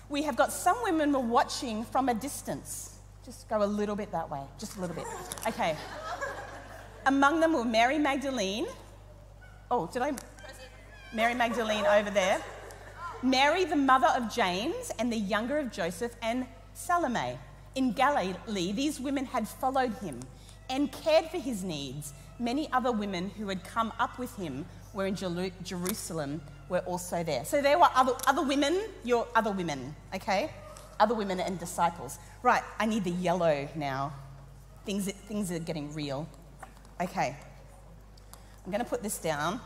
We 0.09 0.23
have 0.23 0.35
got 0.35 0.51
some 0.51 0.77
women 0.83 1.11
were 1.11 1.19
watching 1.19 1.83
from 1.85 2.09
a 2.09 2.13
distance. 2.13 2.97
Just 3.25 3.49
go 3.49 3.63
a 3.63 3.65
little 3.65 3.95
bit 3.95 4.11
that 4.11 4.29
way, 4.29 4.41
just 4.59 4.77
a 4.77 4.81
little 4.81 4.95
bit. 4.95 5.05
Okay. 5.47 5.75
Among 7.05 7.39
them 7.39 7.53
were 7.53 7.65
Mary 7.65 7.97
Magdalene. 7.97 8.67
Oh, 9.71 9.87
did 9.87 10.01
I? 10.01 10.11
Mary 11.13 11.33
Magdalene 11.33 11.85
over 11.85 12.11
there. 12.11 12.41
Mary, 13.23 13.65
the 13.65 13.75
mother 13.75 14.07
of 14.15 14.33
James, 14.33 14.91
and 14.99 15.11
the 15.11 15.17
younger 15.17 15.57
of 15.57 15.71
Joseph, 15.71 16.15
and 16.21 16.45
Salome. 16.73 17.37
In 17.75 17.93
Galilee, 17.93 18.71
these 18.71 18.99
women 18.99 19.25
had 19.25 19.47
followed 19.47 19.93
him 19.95 20.19
and 20.69 20.91
cared 20.91 21.25
for 21.25 21.37
his 21.37 21.63
needs. 21.63 22.13
Many 22.39 22.71
other 22.71 22.91
women 22.91 23.29
who 23.37 23.47
had 23.47 23.63
come 23.63 23.93
up 23.99 24.17
with 24.17 24.35
him 24.35 24.65
were 24.93 25.05
in 25.05 25.15
Jerusalem, 25.15 26.41
were 26.69 26.79
also 26.79 27.23
there. 27.23 27.45
So 27.45 27.61
there 27.61 27.77
were 27.79 27.89
other, 27.95 28.13
other 28.27 28.43
women, 28.43 28.81
your 29.03 29.27
other 29.35 29.51
women, 29.51 29.95
okay? 30.13 30.49
Other 30.99 31.15
women 31.15 31.39
and 31.39 31.59
disciples. 31.59 32.19
Right, 32.43 32.63
I 32.79 32.85
need 32.85 33.03
the 33.03 33.11
yellow 33.11 33.67
now. 33.75 34.13
Things, 34.85 35.11
things 35.11 35.51
are 35.51 35.59
getting 35.59 35.93
real. 35.93 36.27
Okay. 36.99 37.35
I'm 38.65 38.71
going 38.71 38.83
to 38.83 38.89
put 38.89 39.01
this 39.01 39.17
down. 39.17 39.59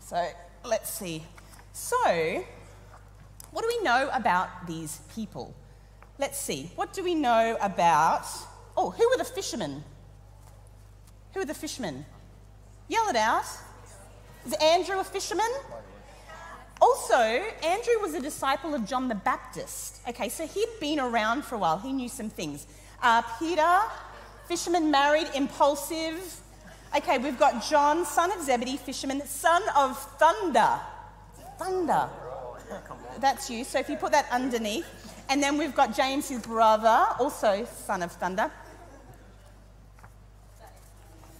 So 0.00 0.26
let's 0.64 0.90
see. 0.90 1.24
So, 1.72 2.44
what 3.50 3.62
do 3.62 3.68
we 3.68 3.82
know 3.84 4.10
about 4.12 4.66
these 4.66 5.00
people? 5.14 5.54
Let's 6.18 6.38
see. 6.38 6.70
What 6.76 6.92
do 6.92 7.02
we 7.02 7.14
know 7.14 7.56
about. 7.60 8.26
Oh, 8.76 8.90
who 8.90 9.08
were 9.08 9.16
the 9.16 9.24
fishermen? 9.24 9.82
Who 11.32 11.40
were 11.40 11.46
the 11.46 11.54
fishermen? 11.54 12.04
Yell 12.88 13.08
it 13.08 13.16
out. 13.16 13.44
Is 14.46 14.52
Andrew 14.54 14.98
a 14.98 15.04
fisherman? 15.04 15.50
Also, 16.80 17.14
Andrew 17.14 17.94
was 18.00 18.14
a 18.14 18.20
disciple 18.20 18.74
of 18.74 18.86
John 18.86 19.08
the 19.08 19.14
Baptist. 19.14 20.00
Okay, 20.08 20.28
so 20.28 20.46
he'd 20.46 20.68
been 20.80 21.00
around 21.00 21.44
for 21.44 21.54
a 21.54 21.58
while. 21.58 21.78
He 21.78 21.92
knew 21.92 22.08
some 22.08 22.28
things. 22.28 22.66
Uh, 23.02 23.22
Peter, 23.38 23.80
fisherman, 24.48 24.90
married, 24.90 25.28
impulsive. 25.34 26.40
Okay, 26.96 27.18
we've 27.18 27.38
got 27.38 27.64
John, 27.64 28.04
son 28.04 28.30
of 28.32 28.42
Zebedee, 28.42 28.76
fisherman, 28.76 29.24
son 29.26 29.62
of 29.76 29.98
thunder. 30.18 30.78
Thunder. 31.58 32.08
That's 33.18 33.50
you. 33.50 33.64
So 33.64 33.78
if 33.78 33.88
you 33.88 33.96
put 33.96 34.12
that 34.12 34.26
underneath. 34.30 34.86
And 35.28 35.42
then 35.42 35.58
we've 35.58 35.74
got 35.74 35.96
James, 35.96 36.28
his 36.28 36.40
brother, 36.40 37.06
also 37.18 37.64
son 37.64 38.02
of 38.02 38.12
thunder. 38.12 38.50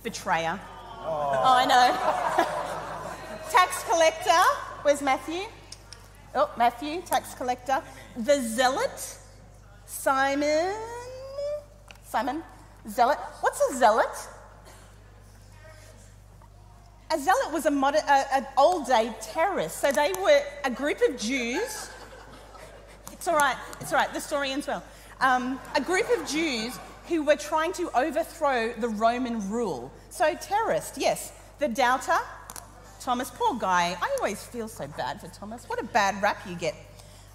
Betrayer. 0.02 0.58
Oh, 1.00 1.40
oh 1.44 1.54
I 1.56 1.66
know. 1.66 3.50
Tax 3.50 3.84
collector. 3.84 4.42
Where's 4.82 5.02
Matthew? 5.02 5.44
Oh, 6.34 6.50
Matthew, 6.58 7.00
tax 7.02 7.32
collector. 7.34 7.80
The 8.16 8.40
zealot. 8.40 9.18
Simon. 9.86 10.74
Simon. 12.04 12.42
Zealot. 12.88 13.18
What's 13.40 13.60
a 13.70 13.76
zealot? 13.76 14.14
A 17.12 17.18
zealot 17.18 17.52
was 17.52 17.66
a 17.66 17.70
modern, 17.70 18.02
an 18.08 18.46
old 18.56 18.86
day 18.86 19.14
terrorist. 19.22 19.80
So 19.80 19.92
they 19.92 20.12
were 20.20 20.42
a 20.64 20.70
group 20.70 20.98
of 21.08 21.16
Jews. 21.16 21.88
It's 23.24 23.28
all 23.30 23.38
right, 23.38 23.56
it's 23.80 23.90
all 23.90 23.98
right, 23.98 24.12
the 24.12 24.20
story 24.20 24.50
ends 24.50 24.66
well. 24.66 24.84
Um, 25.18 25.58
a 25.74 25.80
group 25.80 26.06
of 26.14 26.28
Jews 26.28 26.78
who 27.08 27.22
were 27.22 27.36
trying 27.36 27.72
to 27.72 27.90
overthrow 27.98 28.74
the 28.74 28.90
Roman 28.90 29.48
rule. 29.48 29.90
So, 30.10 30.34
terrorist, 30.34 30.98
yes. 30.98 31.32
The 31.58 31.68
doubter, 31.68 32.18
Thomas, 33.00 33.30
poor 33.30 33.58
guy. 33.58 33.96
I 33.98 34.16
always 34.18 34.44
feel 34.44 34.68
so 34.68 34.86
bad 34.88 35.22
for 35.22 35.28
Thomas. 35.28 35.66
What 35.70 35.80
a 35.80 35.84
bad 35.84 36.20
rap 36.22 36.36
you 36.46 36.54
get. 36.54 36.74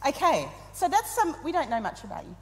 Okay, 0.08 0.48
so 0.76 0.88
that's 0.88 1.10
some, 1.10 1.36
we 1.44 1.52
don't 1.52 1.72
know 1.72 1.82
much 1.82 2.04
about 2.04 2.24
you. 2.24 2.36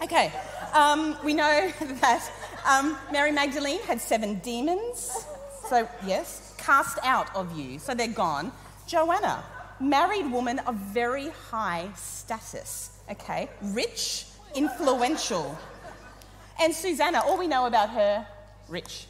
Okay, 0.00 0.32
um, 0.72 1.14
we 1.22 1.34
know 1.34 1.70
that 2.00 2.32
um, 2.66 2.96
Mary 3.12 3.32
Magdalene 3.32 3.82
had 3.82 4.00
seven 4.00 4.38
demons. 4.38 5.26
So, 5.68 5.86
yes, 6.06 6.54
cast 6.56 6.98
out 7.02 7.36
of 7.36 7.54
you. 7.54 7.78
So 7.78 7.92
they're 7.92 8.08
gone. 8.08 8.50
Joanna, 8.86 9.44
married 9.80 10.30
woman 10.30 10.58
of 10.60 10.74
very 10.76 11.30
high 11.50 11.88
status. 11.94 12.98
Okay, 13.10 13.48
rich, 13.62 14.26
influential. 14.54 15.58
And 16.60 16.74
Susanna, 16.74 17.22
all 17.24 17.38
we 17.38 17.46
know 17.46 17.66
about 17.66 17.90
her, 17.90 18.26
rich. 18.68 19.06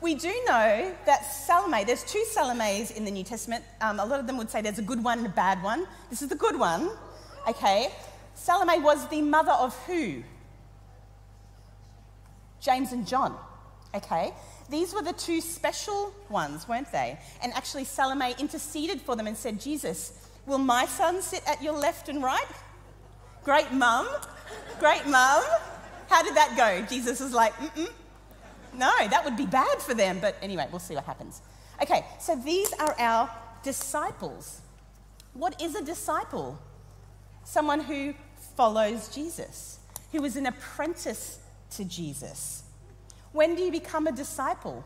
we 0.00 0.14
do 0.14 0.32
know 0.46 0.94
that 1.06 1.24
Salome, 1.24 1.84
there's 1.84 2.04
two 2.04 2.24
Salomes 2.34 2.94
in 2.94 3.04
the 3.04 3.10
New 3.10 3.24
Testament. 3.24 3.64
Um, 3.80 4.00
a 4.00 4.04
lot 4.04 4.20
of 4.20 4.26
them 4.26 4.36
would 4.36 4.50
say 4.50 4.60
there's 4.60 4.78
a 4.78 4.82
good 4.82 5.02
one 5.02 5.18
and 5.18 5.26
a 5.26 5.30
bad 5.30 5.62
one. 5.62 5.86
This 6.10 6.22
is 6.22 6.28
the 6.28 6.36
good 6.36 6.58
one. 6.58 6.90
Okay, 7.48 7.88
Salome 8.34 8.80
was 8.80 9.08
the 9.08 9.22
mother 9.22 9.52
of 9.52 9.74
who? 9.86 10.22
James 12.60 12.92
and 12.92 13.06
John. 13.06 13.36
Okay? 13.94 14.34
These 14.68 14.94
were 14.94 15.02
the 15.02 15.12
two 15.12 15.40
special 15.40 16.12
ones, 16.28 16.68
weren't 16.68 16.90
they? 16.90 17.18
And 17.42 17.52
actually, 17.54 17.84
Salome 17.84 18.34
interceded 18.38 19.00
for 19.00 19.14
them 19.14 19.26
and 19.26 19.36
said, 19.36 19.60
Jesus, 19.60 20.28
will 20.46 20.58
my 20.58 20.86
son 20.86 21.22
sit 21.22 21.42
at 21.46 21.62
your 21.62 21.74
left 21.74 22.08
and 22.08 22.22
right? 22.22 22.46
Great 23.44 23.70
mum. 23.72 24.08
Great 24.80 25.06
mum. 25.06 25.44
How 26.08 26.22
did 26.22 26.34
that 26.34 26.54
go? 26.56 26.84
Jesus 26.88 27.20
was 27.20 27.32
like, 27.32 27.52
mm 27.54 27.88
No, 28.74 28.92
that 29.08 29.24
would 29.24 29.36
be 29.36 29.46
bad 29.46 29.80
for 29.80 29.94
them. 29.94 30.18
But 30.20 30.36
anyway, 30.42 30.66
we'll 30.70 30.80
see 30.80 30.94
what 30.94 31.04
happens. 31.04 31.42
Okay, 31.80 32.04
so 32.18 32.34
these 32.34 32.72
are 32.74 32.94
our 32.98 33.30
disciples. 33.62 34.62
What 35.34 35.60
is 35.60 35.74
a 35.74 35.84
disciple? 35.84 36.58
Someone 37.44 37.80
who 37.80 38.14
follows 38.56 39.08
Jesus, 39.14 39.78
who 40.10 40.24
is 40.24 40.36
an 40.36 40.46
apprentice 40.46 41.38
to 41.72 41.84
Jesus. 41.84 42.64
When 43.36 43.54
do 43.54 43.62
you 43.62 43.70
become 43.70 44.06
a 44.06 44.12
disciple? 44.12 44.82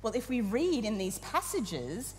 Well, 0.00 0.12
if 0.14 0.28
we 0.28 0.42
read 0.42 0.84
in 0.84 0.96
these 0.96 1.18
passages, 1.18 2.14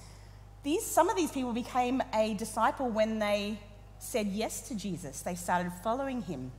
these, 0.64 0.86
some 0.86 1.08
of 1.08 1.16
these 1.16 1.32
people 1.32 1.54
became 1.54 2.04
a 2.14 2.34
disciple 2.34 2.90
when 2.90 3.18
they 3.18 3.58
said 4.00 4.28
yes 4.28 4.68
to 4.68 4.76
Jesus. 4.76 5.22
They 5.22 5.36
started 5.36 5.72
following 5.82 6.24
him. 6.24 6.52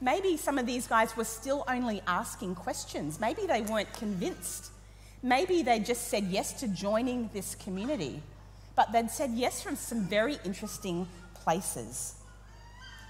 Maybe 0.00 0.38
some 0.38 0.56
of 0.56 0.64
these 0.64 0.86
guys 0.86 1.14
were 1.14 1.26
still 1.26 1.62
only 1.68 2.00
asking 2.06 2.54
questions. 2.54 3.20
Maybe 3.20 3.44
they 3.44 3.60
weren't 3.60 3.92
convinced. 3.92 4.72
Maybe 5.22 5.62
they 5.62 5.78
just 5.78 6.08
said 6.08 6.24
yes 6.24 6.54
to 6.60 6.68
joining 6.68 7.28
this 7.34 7.54
community. 7.54 8.22
But 8.76 8.92
they'd 8.92 9.10
said 9.10 9.32
yes 9.32 9.62
from 9.62 9.76
some 9.76 10.06
very 10.06 10.38
interesting 10.46 11.06
places. 11.34 12.14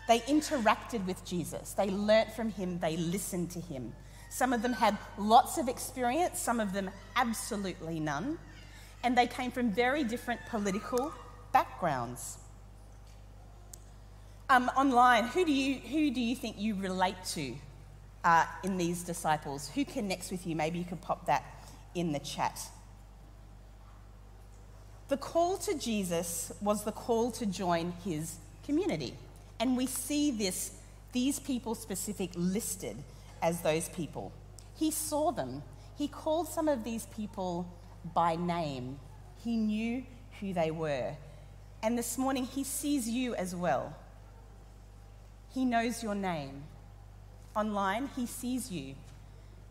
They 0.09 0.19
interacted 0.23 1.07
with 1.07 1.25
Jesus, 1.25 1.75
they 1.75 1.91
learnt 1.91 2.33
from 2.33 2.51
him, 2.51 2.81
they 2.81 2.97
listened 2.97 3.53
to 3.53 3.61
him. 3.61 3.93
Some 4.31 4.53
of 4.53 4.63
them 4.63 4.73
had 4.73 4.97
lots 5.19 5.59
of 5.59 5.69
experience, 5.69 6.39
some 6.39 6.61
of 6.61 6.73
them 6.73 6.91
absolutely 7.17 7.99
none. 7.99 8.39
And 9.03 9.19
they 9.19 9.27
came 9.27 9.51
from 9.51 9.73
very 9.73 10.05
different 10.05 10.41
political 10.49 11.13
backgrounds. 11.53 12.39
Um, 14.49 14.71
online, 14.77 15.25
who 15.25 15.45
do, 15.45 15.53
you, 15.53 15.75
who 15.81 16.11
do 16.11 16.21
you 16.21 16.37
think 16.37 16.59
you 16.59 16.77
relate 16.77 17.17
to 17.31 17.55
uh, 18.25 18.47
in 18.63 18.77
these 18.77 19.03
disciples? 19.03 19.71
Who 19.75 19.85
connects 19.85 20.31
with 20.31 20.47
you? 20.47 20.55
Maybe 20.55 20.79
you 20.79 20.85
could 20.85 21.01
pop 21.01 21.27
that 21.27 21.45
in 21.95 22.13
the 22.13 22.19
chat. 22.21 22.61
The 25.09 25.17
call 25.17 25.57
to 25.59 25.77
Jesus 25.77 26.53
was 26.61 26.85
the 26.85 26.93
call 26.93 27.33
to 27.33 27.47
join 27.47 27.95
his 28.05 28.37
community. 28.65 29.15
And 29.59 29.77
we 29.77 29.87
see 29.87 30.31
this, 30.31 30.73
these 31.13 31.41
people 31.41 31.75
specific 31.75 32.31
listed 32.37 32.97
as 33.43 33.61
those 33.63 33.89
people. 33.89 34.33
He 34.75 34.91
saw 34.91 35.31
them. 35.31 35.63
He 35.97 36.09
called 36.09 36.49
some 36.49 36.69
of 36.69 36.85
these 36.85 37.07
people 37.07 37.67
by 38.15 38.37
name. 38.37 38.99
He 39.45 39.57
knew 39.57 40.05
who 40.41 40.53
they 40.53 40.71
were. 40.71 41.15
And 41.83 41.99
this 41.99 42.19
morning, 42.19 42.45
he 42.45 42.65
sees 42.65 43.09
you 43.09 43.35
as 43.35 43.55
well. 43.55 43.95
He 45.53 45.65
knows 45.65 46.03
your 46.03 46.15
name. 46.15 46.63
Online, 47.57 48.09
he 48.15 48.27
sees 48.27 48.71
you 48.71 48.95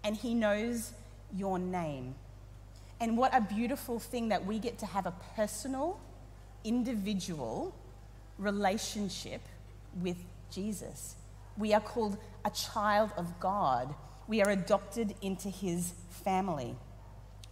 and 0.04 0.16
he 0.16 0.34
knows 0.34 0.92
your 1.36 1.60
name. 1.60 2.16
And 3.00 3.18
what 3.18 3.34
a 3.36 3.42
beautiful 3.42 4.00
thing 4.00 4.30
that 4.30 4.46
we 4.46 4.60
get 4.60 4.78
to 4.80 4.86
have 4.86 5.06
a 5.06 5.14
personal, 5.36 6.00
individual 6.64 7.74
relationship 8.38 9.42
with 10.02 10.18
Jesus. 10.52 11.16
We 11.60 11.74
are 11.74 11.82
called 11.82 12.18
a 12.46 12.50
child 12.50 13.12
of 13.18 13.40
God. 13.40 13.94
We 14.28 14.42
are 14.42 14.50
adopted 14.50 15.14
into 15.22 15.50
his 15.50 15.94
family. 16.24 16.76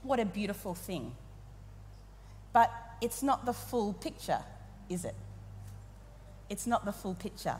What 0.01 0.19
a 0.19 0.25
beautiful 0.25 0.73
thing. 0.73 1.13
But 2.53 2.71
it's 3.01 3.21
not 3.21 3.45
the 3.45 3.53
full 3.53 3.93
picture, 3.93 4.39
is 4.89 5.03
it? 5.03 5.15
It's 6.49 6.65
not 6.65 6.85
the 6.85 6.93
full 6.93 7.15
picture. 7.15 7.57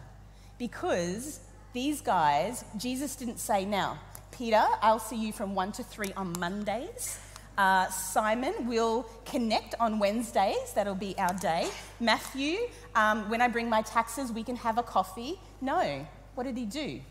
Because 0.58 1.42
these 1.74 2.00
guys, 2.02 2.64
Jesus 2.78 3.16
didn't 3.18 3.40
say, 3.40 3.66
now, 3.66 4.00
Peter, 4.32 4.64
I'll 4.82 5.00
see 5.00 5.18
you 5.18 5.34
from 5.34 5.54
1 5.54 5.74
to 5.74 5.84
3 5.84 6.14
on 6.16 6.34
Mondays. 6.40 7.20
Uh, 7.58 7.90
Simon 7.90 8.68
will 8.68 9.06
connect 9.26 9.74
on 9.80 10.00
Wednesdays, 10.00 10.74
that'll 10.76 10.96
be 10.96 11.18
our 11.18 11.34
day. 11.34 11.68
Matthew, 12.00 12.58
um, 12.96 13.30
when 13.30 13.42
I 13.42 13.48
bring 13.48 13.68
my 13.68 13.82
taxes, 13.82 14.32
we 14.32 14.44
can 14.44 14.56
have 14.58 14.78
a 14.78 14.84
coffee. 14.84 15.40
No. 15.60 16.08
What 16.38 16.44
did 16.44 16.56
he 16.56 16.66
do? 16.66 17.02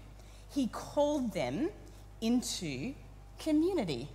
He 0.55 0.69
called 0.69 1.35
them 1.35 1.71
into 2.21 2.95
community. 3.41 4.07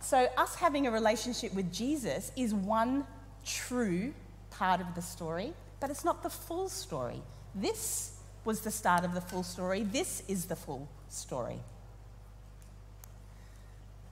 So, 0.00 0.26
us 0.36 0.56
having 0.56 0.88
a 0.88 0.90
relationship 0.90 1.54
with 1.54 1.72
Jesus 1.72 2.32
is 2.34 2.52
one 2.52 3.06
true 3.44 4.12
part 4.50 4.80
of 4.80 4.96
the 4.96 5.02
story, 5.02 5.52
but 5.78 5.88
it's 5.88 6.04
not 6.04 6.24
the 6.24 6.30
full 6.30 6.68
story. 6.68 7.22
This 7.54 8.18
was 8.44 8.62
the 8.62 8.72
start 8.72 9.04
of 9.04 9.14
the 9.14 9.20
full 9.20 9.44
story. 9.44 9.84
This 9.84 10.24
is 10.26 10.46
the 10.46 10.56
full 10.56 10.88
story. 11.08 11.60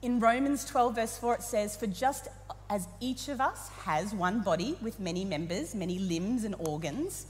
In 0.01 0.21
Romans 0.21 0.63
12, 0.63 0.95
verse 0.95 1.17
4, 1.17 1.35
it 1.35 1.43
says, 1.43 1.75
For 1.75 1.87
just 1.87 2.29
as 2.69 2.87
each 3.01 3.27
of 3.27 3.41
us 3.41 3.67
has 3.83 4.13
one 4.13 4.39
body 4.39 4.77
with 4.81 5.01
many 5.01 5.25
members, 5.25 5.75
many 5.75 5.99
limbs 5.99 6.45
and 6.45 6.55
organs, 6.59 7.25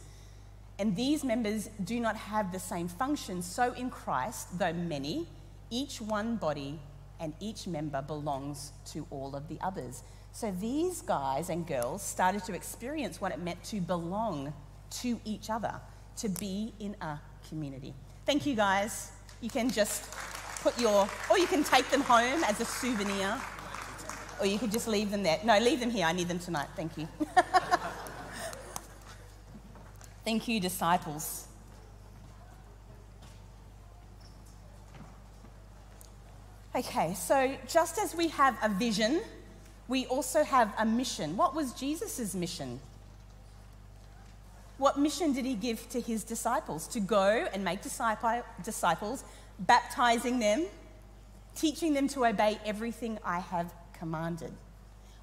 and 0.77 0.95
these 0.95 1.23
members 1.23 1.69
do 1.83 1.99
not 1.99 2.15
have 2.15 2.51
the 2.51 2.59
same 2.59 2.87
function, 2.87 3.41
so 3.41 3.73
in 3.73 3.89
Christ, 3.89 4.59
though 4.59 4.73
many, 4.73 5.27
each 5.69 6.01
one 6.01 6.35
body 6.35 6.79
and 7.19 7.33
each 7.39 7.65
member 7.65 8.01
belongs 8.01 8.73
to 8.87 9.07
all 9.09 9.35
of 9.35 9.47
the 9.47 9.57
others. 9.61 10.03
So 10.33 10.51
these 10.51 11.01
guys 11.01 11.49
and 11.49 11.65
girls 11.65 12.01
started 12.03 12.43
to 12.45 12.53
experience 12.53 13.21
what 13.21 13.31
it 13.31 13.39
meant 13.39 13.63
to 13.65 13.79
belong 13.79 14.53
to 15.01 15.19
each 15.23 15.49
other, 15.49 15.79
to 16.17 16.27
be 16.27 16.73
in 16.79 16.95
a 17.01 17.19
community. 17.47 17.93
Thank 18.25 18.45
you, 18.45 18.55
guys. 18.55 19.11
You 19.39 19.49
can 19.49 19.69
just 19.69 20.11
put 20.61 20.77
your, 20.79 21.07
or 21.29 21.37
you 21.37 21.47
can 21.47 21.63
take 21.63 21.89
them 21.89 22.01
home 22.01 22.43
as 22.43 22.59
a 22.59 22.65
souvenir, 22.65 23.39
or 24.41 24.45
you 24.45 24.59
could 24.59 24.73
just 24.73 24.89
leave 24.89 25.09
them 25.09 25.23
there. 25.23 25.39
No, 25.45 25.57
leave 25.59 25.79
them 25.79 25.89
here. 25.89 26.05
I 26.05 26.11
need 26.11 26.27
them 26.27 26.39
tonight. 26.39 26.67
Thank 26.75 26.97
you. 26.97 27.07
Thank 30.25 30.47
you, 30.47 30.59
disciples. 30.59 31.45
Okay, 36.75 37.13
so 37.13 37.55
just 37.67 37.99
as 37.99 38.15
we 38.15 38.29
have 38.29 38.57
a 38.63 38.67
vision, 38.67 39.21
we 39.87 40.07
also 40.07 40.43
have 40.43 40.73
a 40.79 40.85
mission. 40.85 41.37
What 41.37 41.53
was 41.53 41.73
Jesus' 41.73 42.33
mission? 42.33 42.79
What 44.79 44.97
mission 44.97 45.31
did 45.31 45.45
he 45.45 45.53
give 45.53 45.87
to 45.89 46.01
his 46.01 46.23
disciples? 46.23 46.87
To 46.87 46.99
go 46.99 47.47
and 47.53 47.63
make 47.63 47.81
disciples 47.83 49.23
baptizing 49.59 50.39
them, 50.39 50.65
teaching 51.55 51.93
them 51.93 52.07
to 52.09 52.25
obey 52.25 52.59
everything 52.65 53.19
I 53.23 53.39
have 53.39 53.71
commanded. 53.93 54.51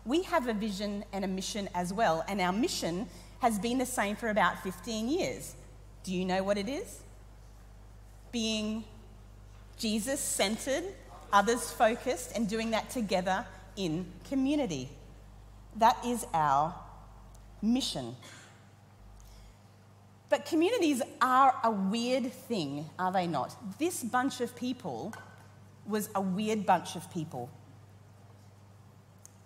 We 0.07 0.23
have 0.23 0.47
a 0.47 0.55
vision 0.55 1.05
and 1.12 1.25
a 1.25 1.29
mission 1.29 1.69
as 1.75 1.93
well, 1.93 2.25
and 2.29 2.41
our 2.41 2.53
mission 2.53 3.09
has 3.42 3.59
been 3.59 3.76
the 3.76 3.87
same 3.87 4.16
for 4.16 4.31
about 4.31 4.62
15 4.62 5.09
years. 5.09 5.55
Do 6.02 6.14
you 6.14 6.24
know 6.24 6.42
what 6.42 6.57
it 6.57 6.68
is? 6.68 7.00
Being 8.33 8.85
Jesus 9.78 10.20
centered 10.20 10.85
others 11.33 11.70
focused, 11.70 12.33
and 12.37 12.48
doing 12.48 12.70
that 12.70 12.90
together 12.90 13.44
in 13.76 14.07
community. 14.28 14.88
That 15.76 15.96
is 16.05 16.26
our 16.35 16.74
mission. 17.62 18.14
But 20.28 20.44
communities 20.46 21.02
are 21.20 21.55
a 21.64 21.70
weird 21.70 22.33
thing, 22.33 22.88
are 22.98 23.12
they 23.12 23.26
not? 23.26 23.57
This 23.78 24.02
bunch 24.02 24.40
of 24.40 24.55
people 24.55 25.14
was 25.87 26.11
a 26.14 26.20
weird 26.20 26.66
bunch 26.66 26.96
of 26.96 27.11
people. 27.12 27.50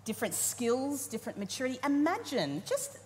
Different 0.05 0.33
skills, 0.33 1.07
different 1.07 1.37
maturity. 1.37 1.79
Imagine, 1.85 2.63
just 2.65 2.99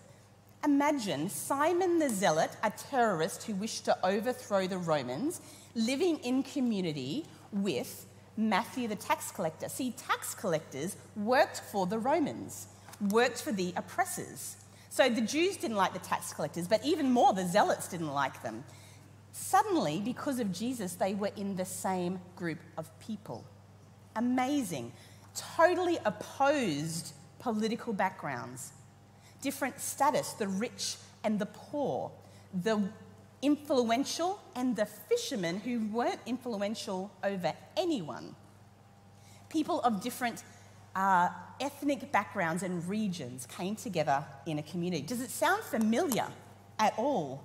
imagine 0.63 1.29
Simon 1.29 1.99
the 1.99 2.09
Zealot, 2.09 2.51
a 2.63 2.71
terrorist 2.71 3.43
who 3.43 3.55
wished 3.55 3.85
to 3.85 3.97
overthrow 4.05 4.67
the 4.67 4.77
Romans, 4.77 5.41
living 5.75 6.17
in 6.19 6.43
community 6.43 7.25
with 7.51 8.05
Matthew 8.37 8.87
the 8.87 8.95
tax 8.95 9.31
collector. 9.31 9.69
See, 9.69 9.91
tax 9.91 10.33
collectors 10.33 10.95
worked 11.15 11.61
for 11.71 11.85
the 11.85 11.99
Romans, 11.99 12.67
worked 13.09 13.41
for 13.41 13.51
the 13.51 13.73
oppressors. 13.75 14.57
So 14.89 15.09
the 15.09 15.21
Jews 15.21 15.57
didn't 15.57 15.77
like 15.77 15.93
the 15.93 15.99
tax 15.99 16.33
collectors, 16.33 16.67
but 16.67 16.83
even 16.85 17.11
more, 17.11 17.33
the 17.33 17.47
zealots 17.47 17.87
didn't 17.87 18.11
like 18.11 18.41
them. 18.43 18.63
Suddenly, 19.31 20.01
because 20.01 20.39
of 20.39 20.51
Jesus, 20.51 20.95
they 20.95 21.13
were 21.13 21.31
in 21.37 21.55
the 21.55 21.65
same 21.65 22.19
group 22.35 22.59
of 22.77 22.89
people. 22.99 23.45
Amazing. 24.15 24.91
Totally 25.55 25.97
opposed 26.03 27.13
political 27.39 27.93
backgrounds, 27.93 28.73
different 29.41 29.79
status, 29.79 30.33
the 30.33 30.47
rich 30.47 30.95
and 31.23 31.39
the 31.39 31.45
poor, 31.47 32.11
the 32.53 32.81
influential 33.41 34.39
and 34.55 34.75
the 34.75 34.85
fishermen 34.85 35.59
who 35.59 35.87
weren't 35.87 36.19
influential 36.25 37.11
over 37.23 37.53
anyone. 37.75 38.35
People 39.49 39.81
of 39.81 40.01
different 40.01 40.43
uh, 40.95 41.29
ethnic 41.59 42.11
backgrounds 42.11 42.63
and 42.63 42.87
regions 42.87 43.45
came 43.45 43.75
together 43.75 44.23
in 44.45 44.59
a 44.59 44.63
community. 44.63 45.01
Does 45.01 45.21
it 45.21 45.29
sound 45.29 45.63
familiar 45.63 46.27
at 46.79 46.93
all? 46.97 47.41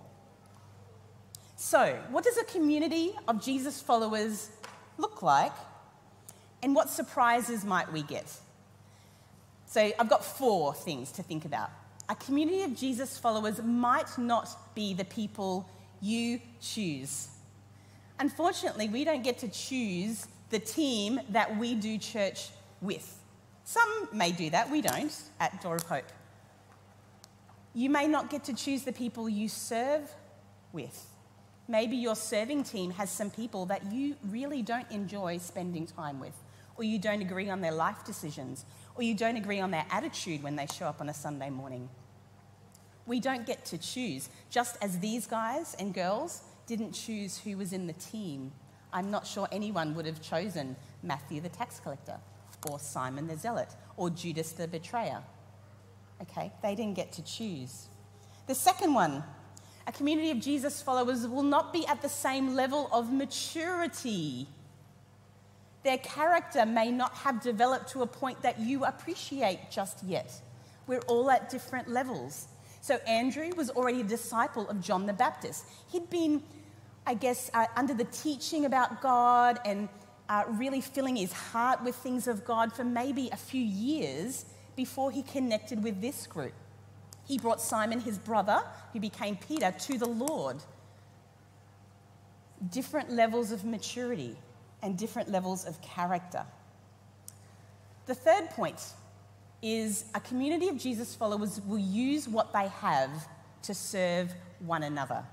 So, 1.56 1.98
what 2.10 2.22
does 2.24 2.36
a 2.36 2.44
community 2.44 3.14
of 3.26 3.42
Jesus 3.42 3.80
followers 3.80 4.50
look 4.98 5.22
like? 5.22 5.52
And 6.62 6.74
what 6.74 6.90
surprises 6.90 7.64
might 7.64 7.90
we 7.92 8.02
get? 8.02 8.30
So, 9.64 9.90
I've 9.98 10.10
got 10.10 10.24
four 10.24 10.74
things 10.74 11.10
to 11.12 11.22
think 11.22 11.44
about. 11.46 11.70
A 12.08 12.14
community 12.14 12.62
of 12.62 12.76
Jesus 12.76 13.18
followers 13.18 13.60
might 13.62 14.16
not 14.16 14.74
be 14.74 14.94
the 14.94 15.04
people 15.04 15.68
you 16.00 16.40
choose. 16.60 17.28
Unfortunately, 18.18 18.88
we 18.88 19.04
don't 19.04 19.24
get 19.24 19.38
to 19.38 19.48
choose 19.48 20.26
the 20.50 20.58
team 20.58 21.20
that 21.30 21.58
we 21.58 21.74
do 21.74 21.98
church 21.98 22.50
with. 22.80 23.18
Some 23.64 24.08
may 24.12 24.30
do 24.30 24.50
that, 24.50 24.70
we 24.70 24.80
don't 24.80 25.12
at 25.40 25.60
Door 25.60 25.76
of 25.76 25.82
Hope. 25.82 26.04
You 27.74 27.90
may 27.90 28.06
not 28.06 28.30
get 28.30 28.44
to 28.44 28.54
choose 28.54 28.84
the 28.84 28.92
people 28.92 29.28
you 29.28 29.48
serve 29.48 30.08
with. 30.72 31.06
Maybe 31.68 31.96
your 31.96 32.14
serving 32.14 32.62
team 32.62 32.92
has 32.92 33.10
some 33.10 33.30
people 33.30 33.66
that 33.66 33.92
you 33.92 34.14
really 34.28 34.62
don't 34.62 34.88
enjoy 34.90 35.38
spending 35.38 35.86
time 35.86 36.20
with, 36.20 36.34
or 36.76 36.84
you 36.84 36.98
don't 36.98 37.20
agree 37.20 37.50
on 37.50 37.60
their 37.60 37.72
life 37.72 38.04
decisions, 38.04 38.64
or 38.96 39.02
you 39.02 39.14
don't 39.14 39.36
agree 39.36 39.60
on 39.60 39.70
their 39.70 39.86
attitude 39.90 40.42
when 40.42 40.56
they 40.56 40.66
show 40.66 40.86
up 40.86 41.00
on 41.00 41.08
a 41.08 41.14
Sunday 41.14 41.50
morning. 41.50 41.88
We 43.06 43.20
don't 43.20 43.46
get 43.46 43.64
to 43.66 43.78
choose, 43.78 44.28
just 44.50 44.76
as 44.82 44.98
these 44.98 45.26
guys 45.26 45.76
and 45.78 45.94
girls 45.94 46.42
didn't 46.66 46.92
choose 46.92 47.38
who 47.38 47.56
was 47.56 47.72
in 47.72 47.86
the 47.86 47.92
team. 47.94 48.52
I'm 48.92 49.10
not 49.10 49.26
sure 49.26 49.46
anyone 49.52 49.94
would 49.94 50.06
have 50.06 50.20
chosen 50.20 50.76
Matthew 51.02 51.40
the 51.40 51.48
tax 51.48 51.78
collector 51.78 52.18
or 52.68 52.78
Simon 52.78 53.26
the 53.26 53.36
Zealot, 53.36 53.68
or 53.96 54.10
Judas 54.10 54.52
the 54.52 54.68
betrayer. 54.68 55.22
Okay, 56.22 56.52
they 56.62 56.74
didn't 56.74 56.94
get 56.94 57.12
to 57.12 57.22
choose. 57.22 57.88
The 58.46 58.54
second 58.54 58.94
one, 58.94 59.22
a 59.86 59.92
community 59.92 60.30
of 60.30 60.40
Jesus 60.40 60.82
followers 60.82 61.26
will 61.26 61.42
not 61.42 61.72
be 61.72 61.86
at 61.86 62.02
the 62.02 62.08
same 62.08 62.54
level 62.54 62.88
of 62.92 63.12
maturity. 63.12 64.48
Their 65.86 65.98
character 65.98 66.66
may 66.66 66.90
not 66.90 67.14
have 67.18 67.40
developed 67.40 67.90
to 67.90 68.02
a 68.02 68.08
point 68.08 68.42
that 68.42 68.58
you 68.58 68.84
appreciate 68.84 69.70
just 69.70 70.02
yet. 70.02 70.32
We're 70.88 71.06
all 71.06 71.30
at 71.30 71.48
different 71.48 71.86
levels. 71.86 72.48
So, 72.80 72.96
Andrew 73.06 73.52
was 73.56 73.70
already 73.70 74.00
a 74.00 74.04
disciple 74.04 74.68
of 74.68 74.80
John 74.80 75.06
the 75.06 75.12
Baptist. 75.12 75.64
He'd 75.92 76.10
been, 76.10 76.42
I 77.06 77.14
guess, 77.14 77.52
uh, 77.54 77.66
under 77.76 77.94
the 77.94 78.02
teaching 78.02 78.64
about 78.64 79.00
God 79.00 79.60
and 79.64 79.88
uh, 80.28 80.42
really 80.48 80.80
filling 80.80 81.14
his 81.14 81.32
heart 81.32 81.84
with 81.84 81.94
things 81.94 82.26
of 82.26 82.44
God 82.44 82.72
for 82.72 82.82
maybe 82.82 83.28
a 83.30 83.36
few 83.36 83.62
years 83.62 84.44
before 84.74 85.12
he 85.12 85.22
connected 85.22 85.84
with 85.84 86.00
this 86.00 86.26
group. 86.26 86.54
He 87.28 87.38
brought 87.38 87.60
Simon, 87.60 88.00
his 88.00 88.18
brother, 88.18 88.60
who 88.92 88.98
became 88.98 89.36
Peter, 89.36 89.70
to 89.70 89.98
the 89.98 90.08
Lord. 90.08 90.56
Different 92.72 93.12
levels 93.12 93.52
of 93.52 93.64
maturity 93.64 94.36
and 94.82 94.96
different 94.96 95.30
levels 95.30 95.64
of 95.64 95.80
character. 95.82 96.44
The 98.06 98.14
third 98.14 98.50
point 98.50 98.80
is 99.62 100.04
a 100.14 100.20
community 100.20 100.68
of 100.68 100.78
Jesus 100.78 101.14
followers 101.14 101.60
will 101.66 101.78
use 101.78 102.28
what 102.28 102.52
they 102.52 102.68
have 102.68 103.28
to 103.62 103.74
serve 103.74 104.32
one 104.60 104.82
another. 104.82 105.24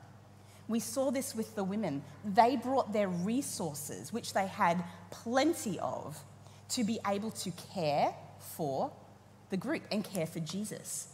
We 0.67 0.79
saw 0.79 1.11
this 1.11 1.35
with 1.35 1.55
the 1.55 1.63
women. 1.63 2.03
They 2.25 2.55
brought 2.55 2.93
their 2.93 3.09
resources, 3.09 4.13
which 4.13 4.33
they 4.33 4.47
had 4.47 4.83
plenty 5.11 5.77
of, 5.79 6.17
to 6.69 6.83
be 6.83 6.99
able 7.05 7.31
to 7.31 7.51
care 7.73 8.13
for 8.39 8.91
the 9.49 9.57
group 9.57 9.83
and 9.91 10.03
care 10.03 10.25
for 10.25 10.39
Jesus. 10.39 11.09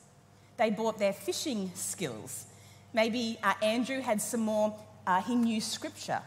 They 0.58 0.70
brought 0.70 1.00
their 1.00 1.14
fishing 1.14 1.72
skills. 1.76 2.46
Maybe 2.94 3.38
uh, 3.44 3.54
Andrew 3.62 4.02
had 4.02 4.22
some 4.22 4.42
more, 4.42 4.78
uh, 5.06 5.22
he 5.22 5.36
knew 5.36 5.60
scripture. 5.60 6.22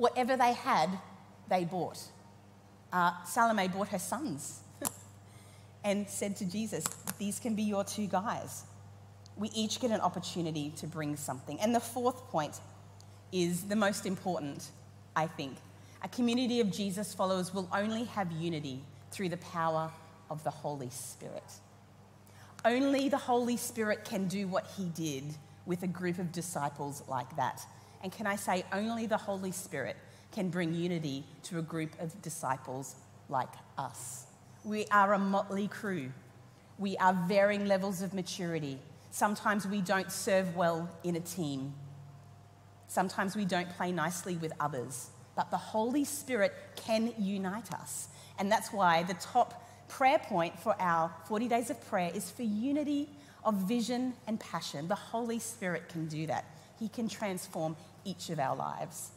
Whatever 0.00 0.36
they 0.36 0.54
had, 0.54 0.88
they 1.48 1.64
bought. 1.64 1.98
Uh, 2.92 3.12
Salome 3.24 3.68
bought 3.68 3.88
her 3.88 3.98
sons 3.98 4.60
and 5.84 6.08
said 6.08 6.36
to 6.36 6.44
Jesus, 6.44 6.84
These 7.18 7.38
can 7.38 7.54
be 7.54 7.62
your 7.62 7.84
two 7.84 8.06
guys 8.06 8.64
we 9.40 9.48
each 9.54 9.80
get 9.80 9.90
an 9.90 10.00
opportunity 10.00 10.70
to 10.76 10.86
bring 10.86 11.16
something. 11.16 11.58
And 11.60 11.74
the 11.74 11.80
fourth 11.80 12.28
point 12.28 12.60
is 13.32 13.62
the 13.62 13.74
most 13.74 14.04
important, 14.04 14.68
I 15.16 15.26
think. 15.26 15.56
A 16.02 16.08
community 16.08 16.60
of 16.60 16.70
Jesus 16.70 17.14
followers 17.14 17.54
will 17.54 17.68
only 17.72 18.04
have 18.04 18.30
unity 18.32 18.82
through 19.10 19.30
the 19.30 19.38
power 19.38 19.90
of 20.28 20.44
the 20.44 20.50
Holy 20.50 20.90
Spirit. 20.90 21.42
Only 22.66 23.08
the 23.08 23.16
Holy 23.16 23.56
Spirit 23.56 24.04
can 24.04 24.28
do 24.28 24.46
what 24.46 24.66
he 24.76 24.84
did 24.84 25.24
with 25.64 25.82
a 25.82 25.86
group 25.86 26.18
of 26.18 26.32
disciples 26.32 27.02
like 27.08 27.34
that. 27.36 27.62
And 28.02 28.12
can 28.12 28.26
I 28.26 28.36
say, 28.36 28.64
only 28.72 29.06
the 29.06 29.16
Holy 29.16 29.52
Spirit 29.52 29.96
can 30.32 30.48
bring 30.48 30.74
unity 30.74 31.24
to 31.44 31.58
a 31.58 31.62
group 31.62 31.90
of 32.00 32.20
disciples 32.22 32.94
like 33.28 33.48
us. 33.78 34.26
We 34.64 34.86
are 34.90 35.14
a 35.14 35.18
motley 35.18 35.68
crew. 35.68 36.12
We 36.78 36.96
are 36.98 37.12
varying 37.26 37.66
levels 37.66 38.02
of 38.02 38.14
maturity. 38.14 38.78
Sometimes 39.10 39.66
we 39.66 39.80
don't 39.80 40.10
serve 40.10 40.56
well 40.56 40.88
in 41.02 41.16
a 41.16 41.20
team. 41.20 41.74
Sometimes 42.88 43.36
we 43.36 43.44
don't 43.44 43.68
play 43.70 43.92
nicely 43.92 44.36
with 44.36 44.52
others. 44.60 45.10
But 45.36 45.50
the 45.50 45.56
Holy 45.56 46.04
Spirit 46.04 46.52
can 46.76 47.12
unite 47.18 47.72
us. 47.72 48.08
And 48.38 48.50
that's 48.50 48.72
why 48.72 49.02
the 49.02 49.14
top 49.14 49.88
prayer 49.88 50.18
point 50.18 50.58
for 50.58 50.74
our 50.80 51.12
40 51.26 51.48
days 51.48 51.70
of 51.70 51.80
prayer 51.88 52.10
is 52.14 52.30
for 52.30 52.42
unity 52.42 53.08
of 53.44 53.54
vision 53.54 54.14
and 54.26 54.38
passion. 54.38 54.88
The 54.88 54.94
Holy 54.94 55.38
Spirit 55.38 55.88
can 55.88 56.06
do 56.06 56.26
that, 56.26 56.44
He 56.78 56.88
can 56.88 57.08
transform 57.08 57.76
each 58.04 58.30
of 58.30 58.38
our 58.38 58.56
lives. 58.56 59.10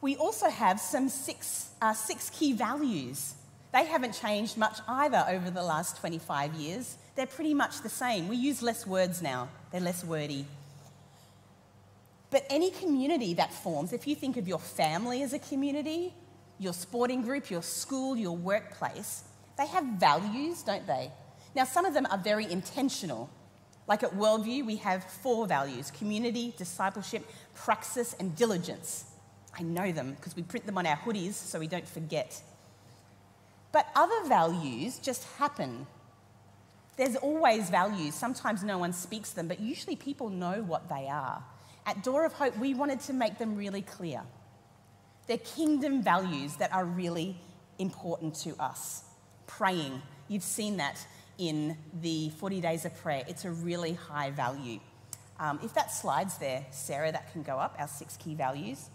We 0.00 0.16
also 0.16 0.48
have 0.48 0.80
some 0.80 1.08
six, 1.08 1.70
uh, 1.82 1.92
six 1.92 2.30
key 2.30 2.52
values 2.52 3.34
they 3.72 3.84
haven't 3.84 4.12
changed 4.12 4.56
much 4.56 4.78
either 4.88 5.24
over 5.28 5.50
the 5.50 5.62
last 5.62 5.98
25 5.98 6.54
years. 6.54 6.96
They're 7.14 7.26
pretty 7.26 7.54
much 7.54 7.82
the 7.82 7.88
same. 7.88 8.26
We 8.28 8.36
use 8.36 8.62
less 8.62 8.86
words 8.86 9.22
now, 9.22 9.48
they're 9.70 9.80
less 9.80 10.04
wordy. 10.04 10.46
But 12.30 12.44
any 12.48 12.70
community 12.70 13.34
that 13.34 13.52
forms, 13.52 13.92
if 13.92 14.06
you 14.06 14.14
think 14.14 14.36
of 14.36 14.46
your 14.46 14.58
family 14.58 15.22
as 15.22 15.32
a 15.32 15.38
community, 15.38 16.14
your 16.58 16.72
sporting 16.72 17.22
group, 17.22 17.50
your 17.50 17.62
school, 17.62 18.16
your 18.16 18.36
workplace, 18.36 19.24
they 19.58 19.66
have 19.66 19.84
values, 19.84 20.62
don't 20.62 20.86
they? 20.86 21.10
Now, 21.54 21.64
some 21.64 21.84
of 21.84 21.94
them 21.94 22.06
are 22.10 22.18
very 22.18 22.50
intentional. 22.50 23.28
Like 23.90 24.04
at 24.04 24.12
Worldview, 24.12 24.64
we 24.64 24.76
have 24.76 25.02
four 25.02 25.48
values 25.48 25.90
community, 25.90 26.54
discipleship, 26.56 27.28
praxis, 27.56 28.14
and 28.20 28.36
diligence. 28.36 29.04
I 29.58 29.62
know 29.62 29.90
them 29.90 30.12
because 30.14 30.36
we 30.36 30.44
print 30.44 30.64
them 30.64 30.78
on 30.78 30.86
our 30.86 30.96
hoodies 30.96 31.32
so 31.32 31.58
we 31.58 31.66
don't 31.66 31.88
forget. 31.88 32.40
But 33.72 33.88
other 33.96 34.28
values 34.28 35.00
just 35.00 35.24
happen. 35.38 35.88
There's 36.96 37.16
always 37.16 37.68
values. 37.68 38.14
Sometimes 38.14 38.62
no 38.62 38.78
one 38.78 38.92
speaks 38.92 39.32
them, 39.32 39.48
but 39.48 39.58
usually 39.58 39.96
people 39.96 40.30
know 40.30 40.62
what 40.62 40.88
they 40.88 41.08
are. 41.08 41.42
At 41.84 42.04
Door 42.04 42.26
of 42.26 42.32
Hope, 42.34 42.56
we 42.58 42.74
wanted 42.74 43.00
to 43.00 43.12
make 43.12 43.38
them 43.38 43.56
really 43.56 43.82
clear. 43.82 44.22
They're 45.26 45.38
kingdom 45.38 46.00
values 46.00 46.54
that 46.56 46.72
are 46.72 46.84
really 46.84 47.36
important 47.80 48.36
to 48.42 48.54
us. 48.60 49.02
Praying, 49.48 50.00
you've 50.28 50.44
seen 50.44 50.76
that 50.76 51.04
in 51.40 51.74
the 52.02 52.28
40 52.38 52.60
days 52.60 52.84
of 52.84 52.94
prayer. 52.98 53.24
It's 53.26 53.46
a 53.46 53.50
really 53.50 53.94
high 53.94 54.30
value. 54.30 54.78
Um, 55.38 55.58
if 55.64 55.72
that 55.72 55.90
slide's 55.90 56.36
there, 56.36 56.66
Sarah, 56.70 57.10
that 57.10 57.32
can 57.32 57.42
go 57.42 57.56
up, 57.56 57.74
our 57.78 57.88
six 57.88 58.18
key 58.18 58.34
values. 58.34 58.90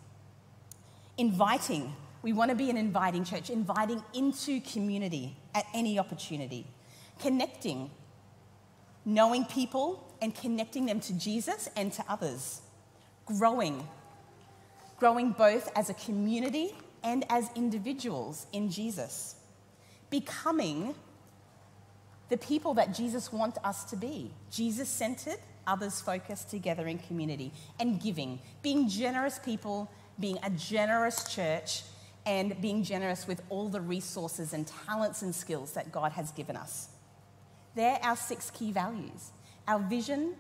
Inviting, 1.17 1.91
we 2.21 2.33
want 2.33 2.51
to 2.51 2.55
be 2.55 2.69
an 2.69 2.77
inviting 2.77 3.25
church, 3.25 3.49
inviting 3.49 4.03
into 4.13 4.61
community 4.61 5.35
at 5.55 5.65
any 5.73 5.97
opportunity. 5.97 6.67
Connecting, 7.19 7.89
knowing 9.05 9.45
people 9.45 10.15
and 10.21 10.35
connecting 10.35 10.85
them 10.85 10.99
to 10.99 11.13
Jesus 11.13 11.67
and 11.75 11.91
to 11.93 12.05
others. 12.07 12.61
Growing, 13.25 13.87
growing 14.99 15.31
both 15.31 15.71
as 15.75 15.89
a 15.89 15.95
community 15.95 16.75
and 17.03 17.25
as 17.31 17.49
individuals 17.55 18.45
in 18.53 18.69
Jesus. 18.69 19.35
Becoming 20.11 20.93
the 22.29 22.37
people 22.37 22.73
that 22.75 22.93
Jesus 22.93 23.31
wants 23.31 23.57
us 23.63 23.83
to 23.85 23.95
be 23.95 24.31
Jesus 24.51 24.89
centered, 24.89 25.37
others 25.67 26.01
focused 26.01 26.49
together 26.49 26.87
in 26.87 26.97
community, 26.97 27.51
and 27.79 28.01
giving, 28.01 28.39
being 28.61 28.87
generous 28.89 29.39
people, 29.39 29.89
being 30.19 30.37
a 30.43 30.49
generous 30.49 31.33
church, 31.33 31.83
and 32.25 32.59
being 32.61 32.83
generous 32.83 33.27
with 33.27 33.41
all 33.49 33.69
the 33.69 33.81
resources 33.81 34.53
and 34.53 34.65
talents 34.87 35.21
and 35.21 35.33
skills 35.33 35.73
that 35.73 35.91
God 35.91 36.11
has 36.13 36.31
given 36.31 36.55
us. 36.55 36.89
They're 37.75 37.99
our 38.01 38.15
six 38.15 38.49
key 38.49 38.71
values. 38.71 39.31
Our 39.67 39.79
vision, 39.79 40.35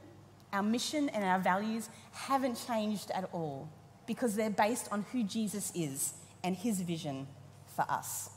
our 0.51 0.63
mission, 0.63 1.09
and 1.09 1.23
our 1.23 1.39
values 1.39 1.89
haven't 2.11 2.63
changed 2.67 3.11
at 3.11 3.29
all 3.33 3.69
because 4.07 4.35
they're 4.35 4.49
based 4.49 4.87
on 4.91 5.05
who 5.11 5.23
Jesus 5.23 5.71
is 5.75 6.13
and 6.43 6.55
his 6.55 6.81
vision 6.81 7.27
for 7.75 7.85
us. 7.89 8.29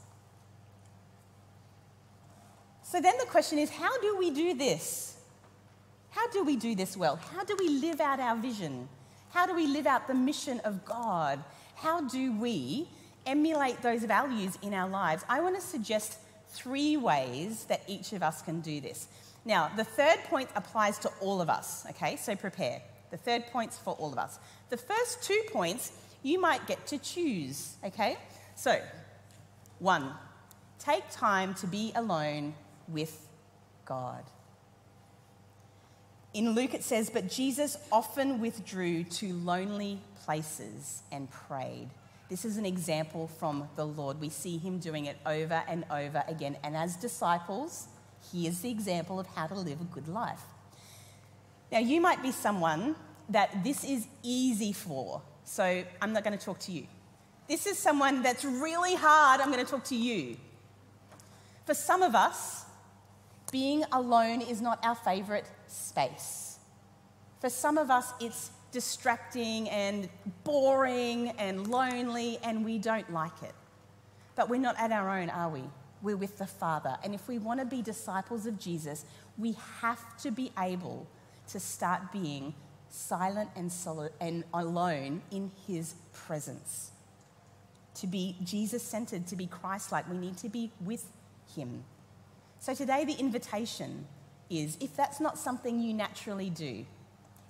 So 2.90 3.03
then 3.03 3.18
the 3.18 3.27
question 3.27 3.59
is 3.59 3.68
how 3.68 4.01
do 4.01 4.16
we 4.16 4.31
do 4.31 4.55
this? 4.55 5.18
How 6.09 6.27
do 6.29 6.42
we 6.42 6.57
do 6.57 6.74
this 6.74 6.96
well? 6.96 7.16
How 7.35 7.44
do 7.44 7.55
we 7.59 7.68
live 7.68 8.01
out 8.01 8.18
our 8.18 8.35
vision? 8.35 8.88
How 9.29 9.46
do 9.46 9.55
we 9.55 9.66
live 9.66 9.87
out 9.87 10.09
the 10.09 10.14
mission 10.14 10.59
of 10.61 10.87
God? 10.87 11.44
How 11.74 12.01
do 12.01 12.33
we 12.33 12.88
emulate 13.27 13.83
those 13.83 14.05
values 14.05 14.57
in 14.62 14.72
our 14.72 14.88
lives? 14.88 15.22
I 15.29 15.42
want 15.42 15.55
to 15.57 15.61
suggest 15.61 16.16
three 16.48 16.96
ways 16.96 17.66
that 17.66 17.83
each 17.87 18.14
of 18.14 18.22
us 18.22 18.40
can 18.40 18.62
do 18.62 18.81
this. 18.81 19.09
Now, 19.44 19.70
the 19.77 19.85
third 19.85 20.20
point 20.24 20.48
applies 20.57 20.98
to 21.01 21.11
all 21.20 21.42
of 21.42 21.51
us, 21.51 21.85
okay? 21.90 22.16
So 22.16 22.37
prepare. 22.37 22.81
The 23.11 23.18
third 23.18 23.44
point's 23.53 23.77
for 23.77 23.92
all 23.96 24.12
of 24.12 24.18
us. 24.18 24.38
The 24.70 24.79
first 24.79 25.22
two 25.22 25.42
points 25.53 25.92
you 26.22 26.40
might 26.40 26.66
get 26.66 26.87
to 26.87 26.96
choose, 26.96 27.77
okay? 27.85 28.16
So, 28.55 28.81
one, 29.79 30.14
take 30.79 31.05
time 31.11 31.53
to 31.57 31.66
be 31.66 31.92
alone 31.94 32.55
with 32.88 33.29
God. 33.85 34.24
In 36.35 36.51
Luke, 36.51 36.74
it 36.74 36.85
says, 36.85 37.11
But 37.11 37.29
Jesus 37.29 37.79
often 37.90 38.40
withdrew 38.40 39.05
to 39.05 39.33
lonely 39.35 40.01
places 40.24 41.03
and 41.11 41.31
prayed. 41.31 41.88
This 42.29 42.44
is 42.44 42.59
an 42.59 42.66
example 42.66 43.29
from 43.38 43.68
the 43.77 43.87
Lord. 43.87 44.20
We 44.20 44.29
see 44.29 44.59
him 44.59 44.79
doing 44.79 45.07
it 45.07 45.16
over 45.24 45.62
and 45.66 45.85
over 45.90 46.22
again. 46.29 46.57
And 46.62 46.77
as 46.77 46.96
disciples, 46.96 47.88
here's 48.31 48.61
the 48.61 48.70
example 48.70 49.18
of 49.18 49.27
how 49.29 49.46
to 49.46 49.55
live 49.55 49.81
a 49.81 49.85
good 49.85 50.09
life. 50.09 50.42
Now, 51.72 51.79
you 51.79 52.01
might 52.01 52.22
be 52.22 52.33
someone 52.33 52.96
that 53.31 53.64
this 53.64 53.85
is 53.85 54.07
easy 54.22 54.72
for, 54.72 55.22
so 55.44 55.85
I'm 56.01 56.12
not 56.12 56.24
going 56.24 56.37
to 56.38 56.44
talk 56.44 56.59
to 56.61 56.72
you. 56.72 56.87
This 57.48 57.66
is 57.66 57.79
someone 57.79 58.22
that's 58.22 58.44
really 58.44 58.94
hard, 58.94 59.40
I'm 59.40 59.51
going 59.51 59.64
to 59.64 59.70
talk 59.70 59.85
to 59.85 59.96
you. 59.96 60.37
For 61.64 61.74
some 61.74 62.03
of 62.03 62.14
us, 62.14 62.64
being 63.50 63.84
alone 63.92 64.40
is 64.42 64.61
not 64.61 64.78
our 64.84 64.94
favorite 64.94 65.46
space. 65.66 66.58
For 67.40 67.48
some 67.48 67.78
of 67.78 67.90
us, 67.90 68.12
it's 68.20 68.50
distracting 68.72 69.68
and 69.70 70.08
boring 70.44 71.30
and 71.38 71.68
lonely, 71.68 72.38
and 72.42 72.64
we 72.64 72.78
don't 72.78 73.11
like 73.12 73.42
it. 73.42 73.54
But 74.34 74.48
we're 74.48 74.61
not 74.61 74.78
at 74.78 74.92
our 74.92 75.18
own, 75.18 75.30
are 75.30 75.48
we? 75.48 75.64
We're 76.02 76.16
with 76.16 76.38
the 76.38 76.46
Father. 76.46 76.96
And 77.02 77.14
if 77.14 77.26
we 77.28 77.38
want 77.38 77.61
to 77.61 77.66
be 77.66 77.82
disciples 77.82 78.46
of 78.46 78.58
Jesus, 78.58 79.04
we 79.37 79.56
have 79.80 80.16
to 80.18 80.30
be 80.30 80.52
able 80.58 81.06
to 81.48 81.61
start 81.61 82.12
being 82.12 82.54
silent 82.90 83.50
and, 83.56 83.70
solid 83.70 84.12
and 84.20 84.44
alone 84.52 85.22
in 85.30 85.50
His 85.66 85.94
presence. 86.12 86.90
To 87.96 88.06
be 88.06 88.37
Jesus 88.44 88.82
centered, 88.82 89.26
to 89.28 89.37
be 89.37 89.46
Christ 89.46 89.90
like, 89.90 90.08
we 90.08 90.18
need 90.18 90.37
to 90.38 90.48
be 90.48 90.70
with 90.84 91.04
Him. 91.56 91.84
So 92.60 92.74
today, 92.74 93.04
the 93.04 93.14
invitation 93.14 94.06
is 94.50 94.76
if 94.80 94.96
that's 94.96 95.20
not 95.20 95.38
something 95.38 95.80
you 95.80 95.94
naturally 95.94 96.50
do, 96.50 96.84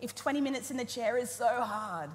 if 0.00 0.14
20 0.14 0.40
minutes 0.40 0.70
in 0.70 0.76
the 0.76 0.84
chair 0.84 1.16
is 1.16 1.30
so 1.30 1.46
hard, 1.46 2.10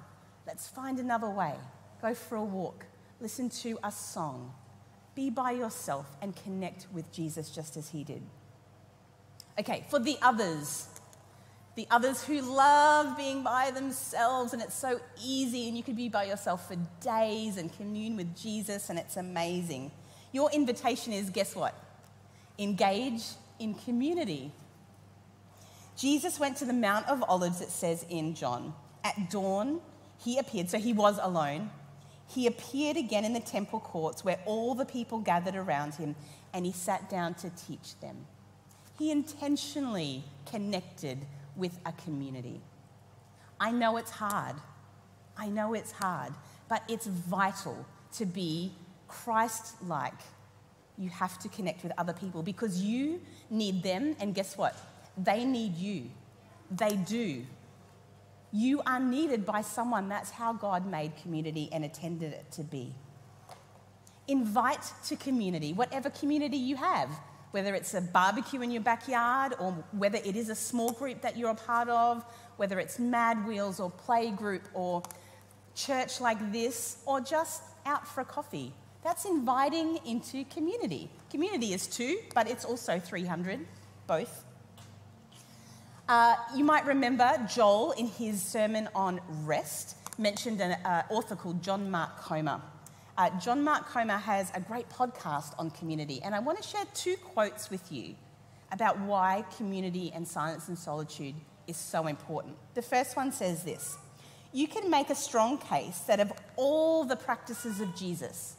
let's 0.46 0.68
find 0.68 0.98
another 0.98 1.28
way. 1.28 1.54
Go 2.00 2.14
for 2.14 2.36
a 2.36 2.44
walk, 2.44 2.86
listen 3.20 3.48
to 3.50 3.78
a 3.82 3.90
song, 3.90 4.52
be 5.14 5.30
by 5.30 5.52
yourself 5.52 6.06
and 6.22 6.34
connect 6.36 6.86
with 6.92 7.10
Jesus 7.12 7.50
just 7.50 7.76
as 7.76 7.90
he 7.90 8.04
did. 8.04 8.22
Okay, 9.58 9.84
for 9.88 9.98
the 9.98 10.16
others, 10.22 10.88
the 11.76 11.86
others 11.90 12.22
who 12.24 12.40
love 12.40 13.16
being 13.16 13.42
by 13.42 13.70
themselves 13.70 14.52
and 14.52 14.62
it's 14.62 14.74
so 14.74 15.00
easy 15.22 15.68
and 15.68 15.76
you 15.76 15.82
could 15.82 15.96
be 15.96 16.08
by 16.08 16.24
yourself 16.24 16.68
for 16.68 16.76
days 17.00 17.56
and 17.56 17.76
commune 17.76 18.16
with 18.16 18.36
Jesus 18.36 18.90
and 18.90 18.98
it's 18.98 19.16
amazing. 19.16 19.90
Your 20.32 20.50
invitation 20.52 21.12
is 21.12 21.30
guess 21.30 21.54
what? 21.54 21.74
Engage 22.58 23.22
in 23.58 23.74
community. 23.74 24.52
Jesus 25.96 26.40
went 26.40 26.56
to 26.58 26.64
the 26.64 26.72
Mount 26.72 27.08
of 27.08 27.22
Olives, 27.28 27.60
it 27.60 27.70
says 27.70 28.04
in 28.08 28.34
John. 28.34 28.74
At 29.04 29.30
dawn, 29.30 29.80
he 30.18 30.38
appeared, 30.38 30.70
so 30.70 30.78
he 30.78 30.92
was 30.92 31.18
alone. 31.22 31.70
He 32.26 32.46
appeared 32.46 32.96
again 32.96 33.24
in 33.24 33.32
the 33.32 33.40
temple 33.40 33.80
courts 33.80 34.24
where 34.24 34.38
all 34.46 34.74
the 34.74 34.86
people 34.86 35.18
gathered 35.18 35.54
around 35.54 35.94
him, 35.94 36.16
and 36.52 36.64
he 36.64 36.72
sat 36.72 37.10
down 37.10 37.34
to 37.34 37.50
teach 37.50 37.98
them. 38.00 38.26
He 38.98 39.10
intentionally 39.10 40.24
connected 40.46 41.26
with 41.56 41.78
a 41.84 41.92
community. 41.92 42.60
I 43.60 43.70
know 43.70 43.96
it's 43.96 44.10
hard. 44.10 44.56
I 45.36 45.48
know 45.48 45.74
it's 45.74 45.92
hard, 45.92 46.32
but 46.68 46.82
it's 46.88 47.06
vital 47.06 47.86
to 48.14 48.26
be 48.26 48.72
Christ 49.08 49.74
like. 49.82 50.12
You 50.96 51.10
have 51.10 51.38
to 51.40 51.48
connect 51.48 51.82
with 51.82 51.92
other 51.98 52.12
people 52.12 52.42
because 52.42 52.80
you 52.82 53.20
need 53.50 53.82
them, 53.82 54.16
and 54.20 54.34
guess 54.34 54.56
what? 54.56 54.76
They 55.16 55.44
need 55.44 55.76
you. 55.76 56.10
They 56.70 56.96
do. 56.96 57.44
You 58.52 58.82
are 58.86 59.00
needed 59.00 59.44
by 59.44 59.62
someone. 59.62 60.08
That's 60.08 60.30
how 60.30 60.52
God 60.52 60.86
made 60.86 61.16
community 61.16 61.68
and 61.72 61.84
intended 61.84 62.32
it 62.32 62.50
to 62.52 62.62
be. 62.62 62.94
Invite 64.28 64.92
to 65.06 65.16
community, 65.16 65.72
whatever 65.72 66.08
community 66.10 66.56
you 66.56 66.76
have, 66.76 67.10
whether 67.50 67.74
it's 67.74 67.94
a 67.94 68.00
barbecue 68.00 68.62
in 68.62 68.70
your 68.70 68.82
backyard 68.82 69.54
or 69.58 69.72
whether 69.92 70.18
it 70.18 70.36
is 70.36 70.48
a 70.48 70.54
small 70.54 70.92
group 70.92 71.20
that 71.22 71.36
you're 71.36 71.50
a 71.50 71.54
part 71.54 71.88
of, 71.88 72.24
whether 72.56 72.78
it's 72.78 72.98
Mad 72.98 73.46
Wheels 73.46 73.80
or 73.80 73.90
Play 73.90 74.30
Group 74.30 74.62
or 74.72 75.02
church 75.74 76.20
like 76.20 76.52
this, 76.52 76.98
or 77.06 77.20
just 77.20 77.62
out 77.84 78.06
for 78.06 78.20
a 78.20 78.24
coffee. 78.24 78.72
That's 79.04 79.26
inviting 79.26 79.98
into 80.06 80.44
community. 80.46 81.10
Community 81.30 81.74
is 81.74 81.86
two, 81.86 82.18
but 82.34 82.50
it's 82.50 82.64
also 82.64 82.98
300, 82.98 83.60
both. 84.06 84.44
Uh, 86.08 86.34
you 86.56 86.64
might 86.64 86.86
remember 86.86 87.30
Joel 87.48 87.92
in 87.92 88.08
his 88.08 88.42
sermon 88.42 88.88
on 88.94 89.20
rest 89.44 89.96
mentioned 90.18 90.60
an 90.60 90.72
uh, 90.84 91.02
author 91.10 91.36
called 91.36 91.62
John 91.62 91.90
Mark 91.90 92.18
Comer. 92.20 92.60
Uh, 93.16 93.30
John 93.38 93.62
Mark 93.62 93.88
Comer 93.88 94.16
has 94.16 94.50
a 94.54 94.60
great 94.60 94.88
podcast 94.88 95.54
on 95.58 95.70
community, 95.70 96.20
and 96.22 96.34
I 96.34 96.40
want 96.40 96.60
to 96.60 96.68
share 96.68 96.84
two 96.94 97.16
quotes 97.16 97.70
with 97.70 97.92
you 97.92 98.14
about 98.72 98.98
why 99.00 99.44
community 99.56 100.12
and 100.14 100.26
silence 100.26 100.68
and 100.68 100.78
solitude 100.78 101.34
is 101.66 101.76
so 101.76 102.06
important. 102.06 102.56
The 102.74 102.82
first 102.82 103.16
one 103.16 103.32
says 103.32 103.64
this 103.64 103.96
You 104.52 104.66
can 104.66 104.90
make 104.90 105.10
a 105.10 105.14
strong 105.14 105.58
case 105.58 106.00
that 106.00 106.20
of 106.20 106.32
all 106.56 107.04
the 107.04 107.16
practices 107.16 107.80
of 107.80 107.94
Jesus, 107.94 108.56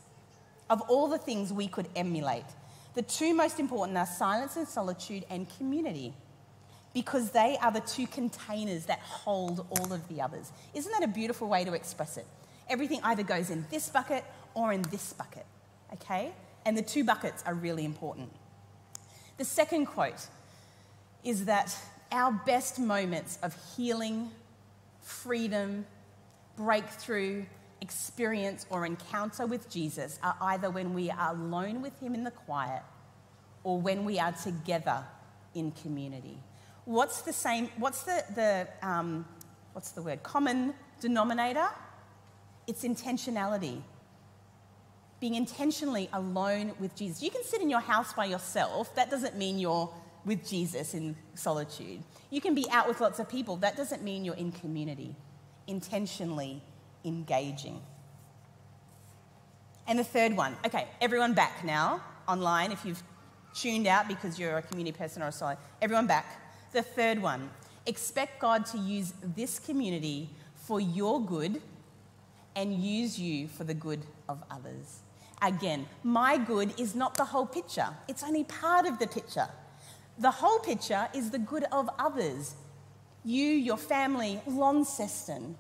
of 0.69 0.82
all 0.82 1.08
the 1.08 1.17
things 1.17 1.54
we 1.54 1.67
could 1.67 1.88
emulate, 1.95 2.45
the 2.93 3.01
two 3.01 3.34
most 3.34 3.60
important 3.60 3.97
are 3.97 4.06
silence 4.06 4.56
and 4.56 4.67
solitude 4.67 5.25
and 5.30 5.47
community 5.58 6.13
because 6.93 7.32
they 7.32 7.58
are 7.62 7.71
the 7.71 7.82
two 7.82 8.08
containers 8.08 8.86
that 8.86 8.99
hold 8.99 9.65
all 9.69 9.91
of 9.91 10.08
the 10.08 10.21
others. 10.21 10.51
Isn't 10.73 10.91
that 10.93 11.04
a 11.04 11.08
beautiful 11.08 11.49
way 11.49 11.65
to 11.65 11.73
express 11.73 12.15
it? 12.15 12.25
Everything 12.69 13.01
either 13.04 13.21
goes 13.21 13.49
in 13.49 13.65
this 13.69 13.89
bucket 13.89 14.23
or 14.54 14.71
in 14.71 14.82
this 14.84 15.12
bucket, 15.12 15.45
okay? 15.93 16.32
And 16.65 16.78
the 16.78 16.82
two 16.82 17.04
buckets 17.04 17.43
are 17.45 17.54
really 17.54 17.84
important. 17.84 18.32
The 19.38 19.43
second 19.43 19.88
quote 19.88 20.25
is 21.23 21.45
that 21.45 21.78
our 22.13 22.32
best 22.32 22.80
moments 22.80 23.39
of 23.43 23.56
healing, 23.75 24.32
freedom, 25.01 25.86
breakthrough, 26.56 27.43
experience 27.85 28.65
or 28.71 28.83
encounter 28.83 29.45
with 29.45 29.69
Jesus 29.69 30.17
are 30.23 30.35
either 30.41 30.71
when 30.71 30.95
we 30.95 31.11
are 31.11 31.35
alone 31.35 31.83
with 31.83 31.95
Him 31.99 32.15
in 32.15 32.23
the 32.23 32.31
quiet 32.31 32.81
or 33.63 33.79
when 33.79 34.05
we 34.05 34.17
are 34.17 34.31
together 34.31 35.03
in 35.53 35.71
community. 35.71 36.37
What's 36.85 37.21
the 37.21 37.31
same? 37.31 37.69
What's 37.77 38.01
the, 38.01 38.23
the 38.33 38.67
um, 38.81 39.25
what's 39.73 39.91
the 39.91 40.01
word? 40.01 40.23
Common 40.23 40.73
denominator? 40.99 41.67
It's 42.65 42.83
intentionality. 42.83 43.83
Being 45.19 45.35
intentionally 45.35 46.09
alone 46.11 46.73
with 46.79 46.95
Jesus. 46.95 47.21
You 47.21 47.29
can 47.29 47.43
sit 47.43 47.61
in 47.61 47.69
your 47.69 47.81
house 47.81 48.13
by 48.13 48.25
yourself. 48.25 48.95
That 48.95 49.11
doesn't 49.11 49.37
mean 49.37 49.59
you're 49.59 49.93
with 50.25 50.47
Jesus 50.49 50.95
in 50.95 51.15
solitude. 51.35 52.01
You 52.31 52.41
can 52.41 52.55
be 52.55 52.65
out 52.71 52.87
with 52.87 52.99
lots 52.99 53.19
of 53.19 53.29
people. 53.29 53.57
That 53.57 53.77
doesn't 53.77 54.01
mean 54.03 54.25
you're 54.25 54.41
in 54.45 54.51
community. 54.51 55.15
Intentionally 55.67 56.63
engaging. 57.05 57.81
And 59.87 59.99
the 59.99 60.03
third 60.03 60.35
one, 60.35 60.55
okay, 60.65 60.87
everyone 60.99 61.33
back 61.33 61.63
now 61.63 62.01
online 62.27 62.71
if 62.71 62.83
you've 62.85 63.03
tuned 63.53 63.87
out 63.87 64.07
because 64.07 64.39
you're 64.39 64.57
a 64.57 64.61
community 64.61 64.97
person 64.97 65.21
or 65.21 65.27
a 65.27 65.31
solid. 65.31 65.57
Everyone 65.81 66.07
back. 66.07 66.41
The 66.73 66.81
third 66.81 67.21
one, 67.21 67.49
expect 67.85 68.39
God 68.39 68.65
to 68.67 68.77
use 68.77 69.13
this 69.35 69.59
community 69.59 70.29
for 70.55 70.81
your 70.81 71.23
good 71.23 71.61
and 72.55 72.73
use 72.73 73.19
you 73.19 73.47
for 73.47 73.63
the 73.63 73.73
good 73.73 74.01
of 74.27 74.43
others. 74.49 75.01
Again, 75.41 75.85
my 76.03 76.37
good 76.37 76.73
is 76.79 76.95
not 76.95 77.15
the 77.15 77.25
whole 77.25 77.45
picture, 77.45 77.89
it's 78.07 78.23
only 78.23 78.43
part 78.43 78.85
of 78.85 78.99
the 78.99 79.07
picture. 79.07 79.47
The 80.17 80.31
whole 80.31 80.59
picture 80.59 81.09
is 81.13 81.31
the 81.31 81.39
good 81.39 81.65
of 81.73 81.89
others. 81.99 82.55
You, 83.25 83.47
your 83.47 83.75
family, 83.75 84.39
Launceston, 84.47 85.57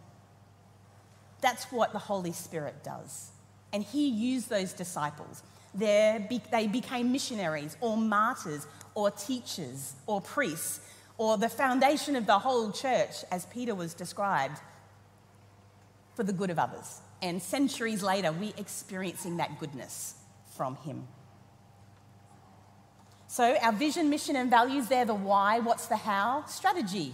that's 1.45 1.71
what 1.71 1.93
the 1.93 1.99
Holy 1.99 2.31
Spirit 2.31 2.83
does. 2.83 3.29
And 3.71 3.83
He 3.83 4.07
used 4.07 4.49
those 4.49 4.73
disciples. 4.73 5.43
they 5.75 6.69
became 6.71 7.11
missionaries 7.11 7.77
or 7.81 7.95
martyrs 7.95 8.65
or 8.95 9.11
teachers 9.11 9.93
or 10.07 10.21
priests 10.21 10.79
or 11.17 11.37
the 11.37 11.49
foundation 11.49 12.15
of 12.15 12.25
the 12.25 12.39
whole 12.39 12.71
church, 12.71 13.23
as 13.31 13.45
Peter 13.45 13.73
was 13.73 13.93
described, 13.93 14.59
for 16.15 16.23
the 16.23 16.33
good 16.33 16.49
of 16.49 16.59
others. 16.59 16.99
And 17.21 17.41
centuries 17.41 18.03
later, 18.03 18.31
we're 18.31 18.53
experiencing 18.57 19.37
that 19.37 19.59
goodness 19.59 20.15
from 20.57 20.75
Him. 20.77 21.07
So, 23.27 23.55
our 23.61 23.71
vision, 23.71 24.09
mission, 24.09 24.35
and 24.35 24.49
values, 24.49 24.87
they're 24.87 25.05
the 25.05 25.13
why. 25.13 25.59
What's 25.59 25.87
the 25.87 25.97
how? 25.97 26.45
Strategy. 26.47 27.13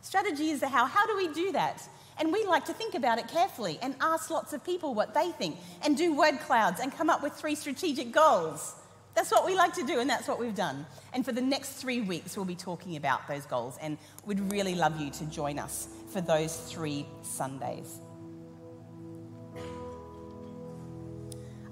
Strategy 0.00 0.50
is 0.50 0.60
the 0.60 0.68
how. 0.68 0.86
How 0.86 1.06
do 1.06 1.16
we 1.16 1.28
do 1.28 1.52
that? 1.52 1.86
And 2.18 2.32
we 2.32 2.44
like 2.44 2.64
to 2.66 2.72
think 2.72 2.94
about 2.94 3.18
it 3.18 3.28
carefully 3.28 3.78
and 3.82 3.94
ask 4.00 4.30
lots 4.30 4.52
of 4.52 4.64
people 4.64 4.94
what 4.94 5.14
they 5.14 5.30
think 5.32 5.56
and 5.82 5.96
do 5.96 6.14
word 6.14 6.38
clouds 6.40 6.80
and 6.80 6.92
come 6.92 7.10
up 7.10 7.22
with 7.22 7.32
three 7.32 7.54
strategic 7.54 8.12
goals. 8.12 8.74
That's 9.14 9.30
what 9.30 9.46
we 9.46 9.54
like 9.54 9.74
to 9.74 9.84
do, 9.84 10.00
and 10.00 10.10
that's 10.10 10.26
what 10.26 10.40
we've 10.40 10.54
done. 10.54 10.86
And 11.12 11.24
for 11.24 11.32
the 11.32 11.40
next 11.40 11.74
three 11.74 12.00
weeks, 12.00 12.36
we'll 12.36 12.44
be 12.46 12.56
talking 12.56 12.96
about 12.96 13.28
those 13.28 13.46
goals, 13.46 13.78
and 13.80 13.96
we'd 14.26 14.40
really 14.50 14.74
love 14.74 15.00
you 15.00 15.10
to 15.10 15.24
join 15.26 15.58
us 15.58 15.88
for 16.12 16.20
those 16.20 16.56
three 16.56 17.06
Sundays. 17.22 18.00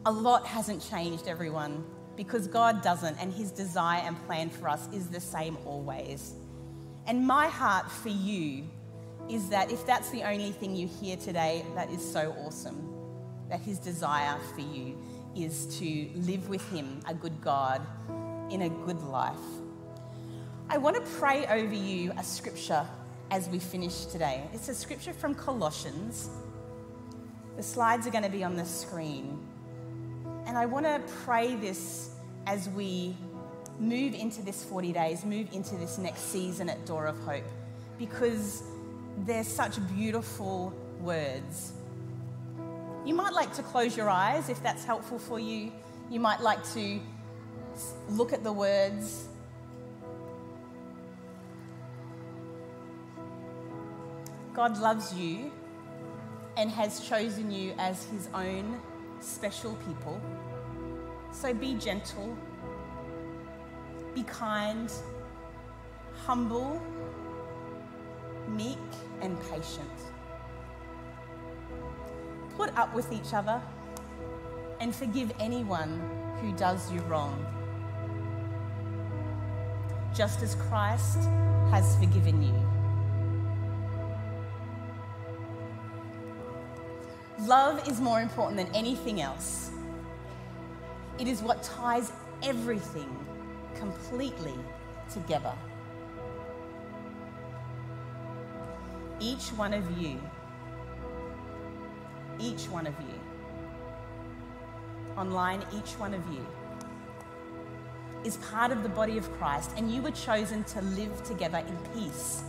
A 0.07 0.13
lot 0.13 0.47
hasn't 0.47 0.89
changed, 0.89 1.27
everyone, 1.27 1.85
because 2.17 2.47
God 2.47 2.81
doesn't, 2.83 3.17
and 3.21 3.33
His 3.33 3.51
desire 3.51 4.03
and 4.05 4.17
plan 4.27 4.49
for 4.49 4.69
us 4.69 4.89
is 4.93 5.09
the 5.09 5.21
same 5.21 5.59
always. 5.65 6.35
And 7.07 7.27
my 7.27 7.49
heart 7.49 7.91
for 7.91 8.09
you 8.09 8.69
is 9.33 9.49
that 9.49 9.73
if 9.73 9.87
that's 9.87 10.11
the 10.11 10.23
only 10.23 10.53
thing 10.53 10.77
you 10.77 10.87
hear 10.87 11.16
today, 11.16 11.64
that 11.75 11.90
is 11.90 12.12
so 12.12 12.37
awesome. 12.45 12.92
That 13.49 13.61
his 13.61 13.79
desire 13.79 14.38
for 14.55 14.61
you 14.61 14.97
is 15.35 15.79
to 15.79 16.09
live 16.14 16.49
with 16.49 16.62
him, 16.71 17.01
a 17.09 17.14
good 17.14 17.40
God, 17.40 17.81
in 18.51 18.62
a 18.62 18.68
good 18.68 19.03
life. 19.03 19.37
I 20.68 20.77
want 20.77 20.97
to 20.97 21.03
pray 21.12 21.47
over 21.47 21.75
you 21.75 22.12
a 22.18 22.23
scripture 22.23 22.87
as 23.31 23.49
we 23.49 23.59
finish 23.59 24.05
today. 24.07 24.42
It's 24.53 24.68
a 24.68 24.75
scripture 24.75 25.14
from 25.14 25.35
Colossians. 25.35 26.29
The 27.57 27.62
slides 27.62 28.07
are 28.07 28.11
going 28.11 28.25
to 28.25 28.31
be 28.31 28.45
on 28.45 28.57
the 28.57 28.66
screen. 28.66 29.38
And 30.47 30.59
I 30.59 30.66
want 30.66 30.85
to 30.85 31.01
pray 31.25 31.57
this 31.57 32.11
as 32.47 32.68
we 32.71 33.16
move 33.79 34.14
into 34.14 34.42
this 34.42 34.64
40 34.64 34.92
days, 34.92 35.25
move 35.25 35.49
into 35.53 35.77
this 35.77 35.97
next 35.97 36.31
season 36.31 36.68
at 36.68 36.85
Door 36.85 37.07
of 37.07 37.18
Hope, 37.21 37.45
because 37.99 38.62
they're 39.18 39.44
such 39.44 39.79
beautiful 39.94 40.72
words. 41.01 41.72
You 43.05 43.14
might 43.14 43.33
like 43.33 43.53
to 43.55 43.62
close 43.62 43.96
your 43.96 44.09
eyes 44.09 44.48
if 44.48 44.62
that's 44.62 44.85
helpful 44.85 45.18
for 45.18 45.40
you. 45.40 45.72
You 46.11 46.20
might 46.20 46.40
like 46.40 46.62
to 46.75 47.01
look 48.09 48.33
at 48.33 48.44
the 48.44 48.53
words. 48.53 49.29
God 54.55 54.79
loves 54.79 55.14
you 55.14 55.51
and 56.57 56.70
has 56.70 57.01
chosen 57.01 57.51
you 57.51 57.75
as 57.79 58.05
his 58.05 58.29
own 58.35 58.81
special 59.20 59.75
people. 59.87 60.20
So 61.33 61.55
be 61.55 61.75
gentle, 61.75 62.37
be 64.14 64.22
kind, 64.25 64.92
humble, 66.27 66.83
meek 68.57 68.79
and 69.21 69.38
patient. 69.51 69.91
Put 72.57 72.77
up 72.77 72.95
with 72.95 73.12
each 73.12 73.35
other 73.35 73.61
and 74.81 74.95
forgive 74.95 75.33
anyone 75.38 76.01
who 76.41 76.53
does 76.53 76.91
you 76.93 77.01
wrong, 77.03 77.47
just 80.15 80.43
as 80.43 80.55
Christ 80.57 81.19
has 81.71 81.97
forgiven 81.97 82.43
you. 82.43 82.55
Love 87.47 87.88
is 87.88 88.01
more 88.01 88.21
important 88.21 88.57
than 88.57 88.73
anything 88.75 89.21
else. 89.21 89.71
It 91.19 91.27
is 91.27 91.43
what 91.43 91.62
ties 91.62 92.12
everything 92.43 93.17
completely 93.75 94.55
together. 95.12 95.55
Each 99.23 99.49
one 99.51 99.73
of 99.73 99.85
you, 99.97 100.21
each 102.41 102.65
one 102.69 102.89
of 102.89 102.95
you, 103.01 103.21
online, 105.17 105.63
each 105.73 105.93
one 105.93 106.13
of 106.13 106.23
you, 106.33 106.45
is 108.25 108.37
part 108.39 108.73
of 108.73 108.83
the 108.83 108.89
body 108.89 109.17
of 109.19 109.33
Christ, 109.39 109.71
and 109.77 109.93
you 109.93 110.03
were 110.03 110.11
chosen 110.11 110.65
to 110.65 110.83
live 110.83 111.23
together 111.23 111.59
in 111.59 111.77
peace. 111.95 112.43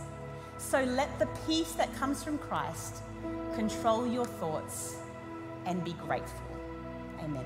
So 0.58 0.82
let 0.82 1.16
the 1.18 1.26
peace 1.46 1.72
that 1.72 1.94
comes 1.96 2.24
from 2.24 2.38
Christ 2.38 3.02
control 3.54 4.06
your 4.06 4.26
thoughts 4.26 4.96
and 5.66 5.84
be 5.84 5.92
grateful. 5.92 6.42
Amen. 7.20 7.44